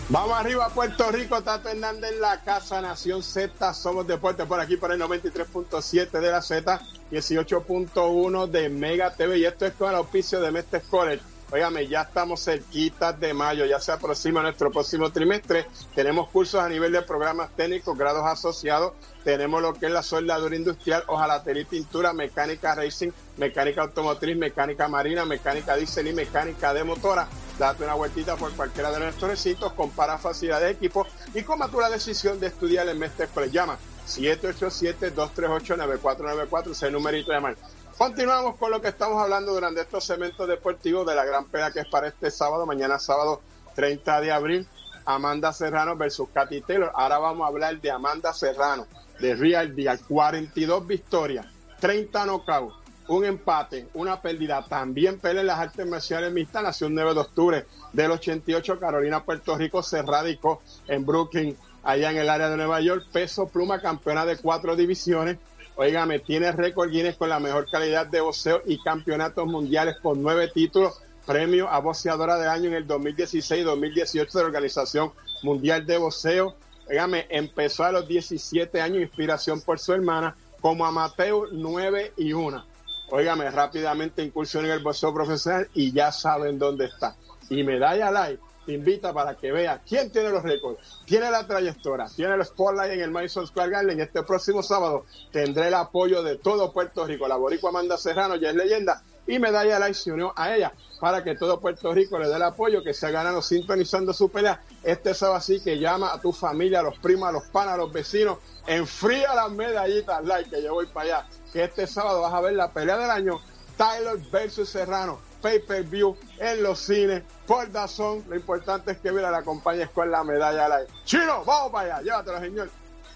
Vamos 0.10 0.38
arriba 0.38 0.66
a 0.66 0.70
Puerto 0.70 1.12
Rico, 1.12 1.42
Tato 1.42 1.70
Hernández 1.70 2.12
en 2.12 2.22
la 2.22 2.42
Casa 2.42 2.82
Nación 2.82 3.24
Z, 3.24 3.74
somos 3.74 4.06
deporte 4.06 4.46
por 4.46 4.60
aquí 4.60 4.76
por 4.76 4.92
el 4.92 5.00
93.7 5.00 6.12
de 6.12 6.32
la 6.32 6.42
Z, 6.42 6.82
18.1 7.12 8.48
de 8.48 8.70
Mega 8.70 9.14
TV 9.14 9.38
y 9.40 9.46
esto 9.46 9.66
es 9.66 9.74
con 9.74 9.90
el 9.90 9.96
auspicio 9.96 10.42
de 10.42 10.52
Mestre 10.52 10.82
College 10.82 11.24
Óigame, 11.54 11.88
ya 11.88 12.02
estamos 12.02 12.42
cerquitas 12.42 13.20
de 13.20 13.32
mayo, 13.32 13.64
ya 13.66 13.80
se 13.80 13.92
aproxima 13.92 14.42
nuestro 14.42 14.72
próximo 14.72 15.12
trimestre. 15.12 15.68
Tenemos 15.94 16.30
cursos 16.30 16.60
a 16.60 16.68
nivel 16.68 16.92
de 16.92 17.04
programas 17.04 17.52
técnicos, 17.56 17.96
grados 17.96 18.26
asociados. 18.26 18.94
Tenemos 19.24 19.62
lo 19.62 19.76
que 19.76 19.86
es 19.86 19.92
la 19.92 20.02
soldadura 20.02 20.56
industrial, 20.56 21.04
hojalatería 21.06 21.64
pintura, 21.70 22.12
mecánica 22.12 22.74
racing, 22.74 23.12
mecánica 23.38 23.84
automotriz, 23.84 24.36
mecánica 24.36 24.88
marina, 24.88 25.26
mecánica 25.26 25.76
diésel 25.76 26.08
y 26.08 26.14
mecánica 26.14 26.74
de 26.74 26.84
motora. 26.86 27.28
Date 27.58 27.84
una 27.84 27.94
vueltita 27.94 28.36
por 28.36 28.52
cualquiera 28.54 28.92
de 28.92 29.00
nuestros 29.00 29.30
recintos, 29.30 29.74
compara 29.74 30.18
facilidad 30.18 30.60
de 30.60 30.72
equipo 30.72 31.06
y 31.34 31.44
coma 31.44 31.70
tu 31.70 31.80
la 31.80 31.90
decisión 31.90 32.40
de 32.40 32.48
estudiar 32.48 32.90
en 32.90 32.98
Mestre 32.98 33.28
Llama 33.52 33.78
787-238-9494, 34.08 36.72
ese 36.72 36.90
numerito 36.92 37.32
de 37.32 37.38
llamar. 37.38 37.56
Continuamos 37.98 38.58
con 38.58 38.72
lo 38.72 38.82
que 38.82 38.90
estamos 38.90 39.22
hablando 39.22 39.54
durante 39.54 39.80
estos 39.82 40.04
segmentos 40.04 40.48
deportivos 40.48 41.06
de 41.06 41.14
la 41.16 41.26
gran 41.26 41.46
pelea 41.46 41.72
que 41.72 41.82
es 41.82 41.88
para 41.88 42.08
este 42.08 42.32
sábado, 42.32 42.66
mañana 42.66 42.98
sábado 43.00 43.42
30 43.76 44.22
de 44.22 44.32
abril, 44.32 44.68
Amanda 45.06 45.54
Serrano 45.54 45.96
versus 45.96 46.30
Katy 46.34 46.62
Taylor. 46.62 46.92
Ahora 46.96 47.20
vamos 47.20 47.46
a 47.46 47.50
hablar 47.50 47.80
de 47.80 47.92
Amanda 47.92 48.34
Serrano, 48.34 48.88
de 49.20 49.36
Real 49.36 49.76
Deal, 49.76 50.00
42 50.00 50.88
victorias, 50.88 51.46
30 51.80 52.26
knockouts, 52.26 52.83
un 53.08 53.26
empate, 53.26 53.88
una 53.94 54.22
pérdida. 54.22 54.66
También 54.68 55.20
pelea 55.20 55.42
en 55.42 55.48
las 55.48 55.60
artes 55.60 55.86
marciales 55.86 56.32
mixtas, 56.32 56.64
nació 56.64 56.88
el 56.88 56.96
9 56.96 57.14
de 57.14 57.20
octubre 57.20 57.66
del 57.92 58.12
88, 58.12 58.80
Carolina, 58.80 59.24
Puerto 59.24 59.58
Rico, 59.58 59.84
se 59.84 60.02
radicó 60.02 60.62
en 60.88 61.06
Brooklyn, 61.06 61.58
allá 61.84 62.12
en 62.12 62.18
el 62.18 62.30
área 62.30 62.50
de 62.50 62.58
Nueva 62.58 62.82
York, 62.82 63.06
peso 63.12 63.48
pluma, 63.48 63.82
campeona 63.82 64.26
de 64.26 64.38
cuatro 64.38 64.76
divisiones, 64.76 65.38
Óigame, 65.76 66.20
tiene 66.20 66.52
récord 66.52 66.92
Guinness 66.92 67.18
con 67.18 67.30
la 67.30 67.40
mejor 67.40 67.68
calidad 67.70 68.06
de 68.06 68.22
boxeo 68.22 68.62
y 68.66 68.78
campeonatos 68.84 69.48
mundiales 69.48 69.96
con 70.04 70.22
nueve 70.22 70.48
títulos, 70.54 71.02
premio 71.26 71.68
a 71.68 71.80
boxeadora 71.80 72.38
de 72.38 72.48
año 72.48 72.68
en 72.68 72.76
el 72.76 72.88
2016-2018 72.88 74.32
de 74.32 74.40
la 74.40 74.46
Organización 74.46 75.12
Mundial 75.42 75.86
de 75.88 75.98
Boxeo. 75.98 76.56
Óigame, 76.88 77.26
empezó 77.30 77.86
a 77.86 77.92
los 77.92 78.08
17 78.08 78.82
años, 78.82 79.02
inspiración 79.02 79.62
por 79.62 79.80
su 79.80 79.94
hermana, 79.94 80.36
como 80.62 80.86
amateur 80.86 81.50
9 81.52 82.14
y 82.18 82.34
1. 82.34 82.73
Óigame, 83.10 83.50
rápidamente 83.52 84.24
incursión 84.24 84.66
en 84.66 84.72
el 84.72 84.80
boxeo 84.84 85.14
profesional 85.14 85.70
y 85.74 85.92
ya 85.92 86.12
saben 86.12 86.58
dónde 86.58 86.86
está. 86.86 87.16
Y 87.50 87.64
medalla 87.64 88.10
live 88.12 88.40
te 88.66 88.74
invita 88.74 89.14
para 89.14 89.36
que 89.36 89.52
vea 89.52 89.82
quién 89.88 90.12
tiene 90.12 90.30
los 90.30 90.42
récords, 90.42 90.80
tiene 91.06 91.30
la 91.30 91.46
trayectoria, 91.46 92.06
tiene 92.16 92.36
el 92.36 92.46
spotlight 92.46 92.94
en 92.94 93.02
el 93.02 93.12
Madison 93.12 93.46
Square 93.46 93.72
Garden. 93.72 94.00
Este 94.00 94.24
próximo 94.24 94.64
sábado 94.64 95.06
tendré 95.32 95.68
el 95.68 95.74
apoyo 95.74 96.24
de 96.24 96.38
todo 96.38 96.72
Puerto 96.72 97.06
Rico. 97.06 97.28
La 97.28 97.36
boricua 97.36 97.70
Amanda 97.70 97.98
Serrano 97.98 98.36
ya 98.36 98.50
es 98.50 98.56
leyenda 98.56 99.04
y 99.26 99.40
Medalla 99.40 99.80
Live 99.80 99.94
se 99.94 100.12
unió 100.12 100.34
a 100.36 100.56
ella 100.56 100.74
para 101.00 101.24
que 101.24 101.36
todo 101.36 101.60
Puerto 101.60 101.94
Rico 101.94 102.18
le 102.20 102.28
dé 102.28 102.36
el 102.36 102.44
apoyo, 102.44 102.84
que 102.84 102.94
se 102.94 103.08
ha 103.08 103.12
ganado 103.12 103.42
sintonizando 103.42 104.14
su 104.14 104.30
pelea. 104.30 104.62
Este 104.84 105.14
sábado 105.14 105.38
así 105.38 105.62
que 105.62 105.78
llama 105.78 106.14
a 106.14 106.22
tu 106.22 106.32
familia, 106.32 106.80
a 106.80 106.84
los 106.84 106.98
primos, 107.00 107.28
a 107.28 107.32
los 107.32 107.44
panas, 107.46 107.74
a 107.74 107.78
los 107.78 107.92
vecinos, 107.92 108.38
enfría 108.66 109.34
las 109.34 109.52
medallitas 109.52 110.24
like 110.24 110.50
que 110.50 110.64
yo 110.64 110.74
voy 110.74 110.88
para 110.88 111.20
allá. 111.20 111.28
Que 111.54 111.64
este 111.64 111.88
sábado 111.88 112.22
vas 112.22 112.34
a 112.34 112.42
ver 112.42 112.54
la 112.54 112.74
pelea 112.74 112.98
del 112.98 113.12
año, 113.12 113.40
Tyler 113.78 114.18
versus 114.32 114.68
Serrano 114.68 115.20
pay-per-view, 115.44 116.16
en 116.40 116.64
los 116.64 116.80
cines, 116.80 117.22
por 117.46 117.70
Dazón. 117.72 118.24
Lo 118.28 118.36
importante 118.36 118.94
es 118.94 118.98
que 118.98 119.12
mira, 119.12 119.30
la 119.30 119.40
acompañes 119.40 119.90
con 119.90 120.10
la 120.10 120.24
medalla 120.24 120.66
al 120.66 120.72
aire. 120.72 120.94
Chino, 121.04 121.44
vamos 121.44 121.72
para 121.72 121.98
allá, 121.98 122.02
llévatela, 122.02 122.40
señor. 122.40 122.70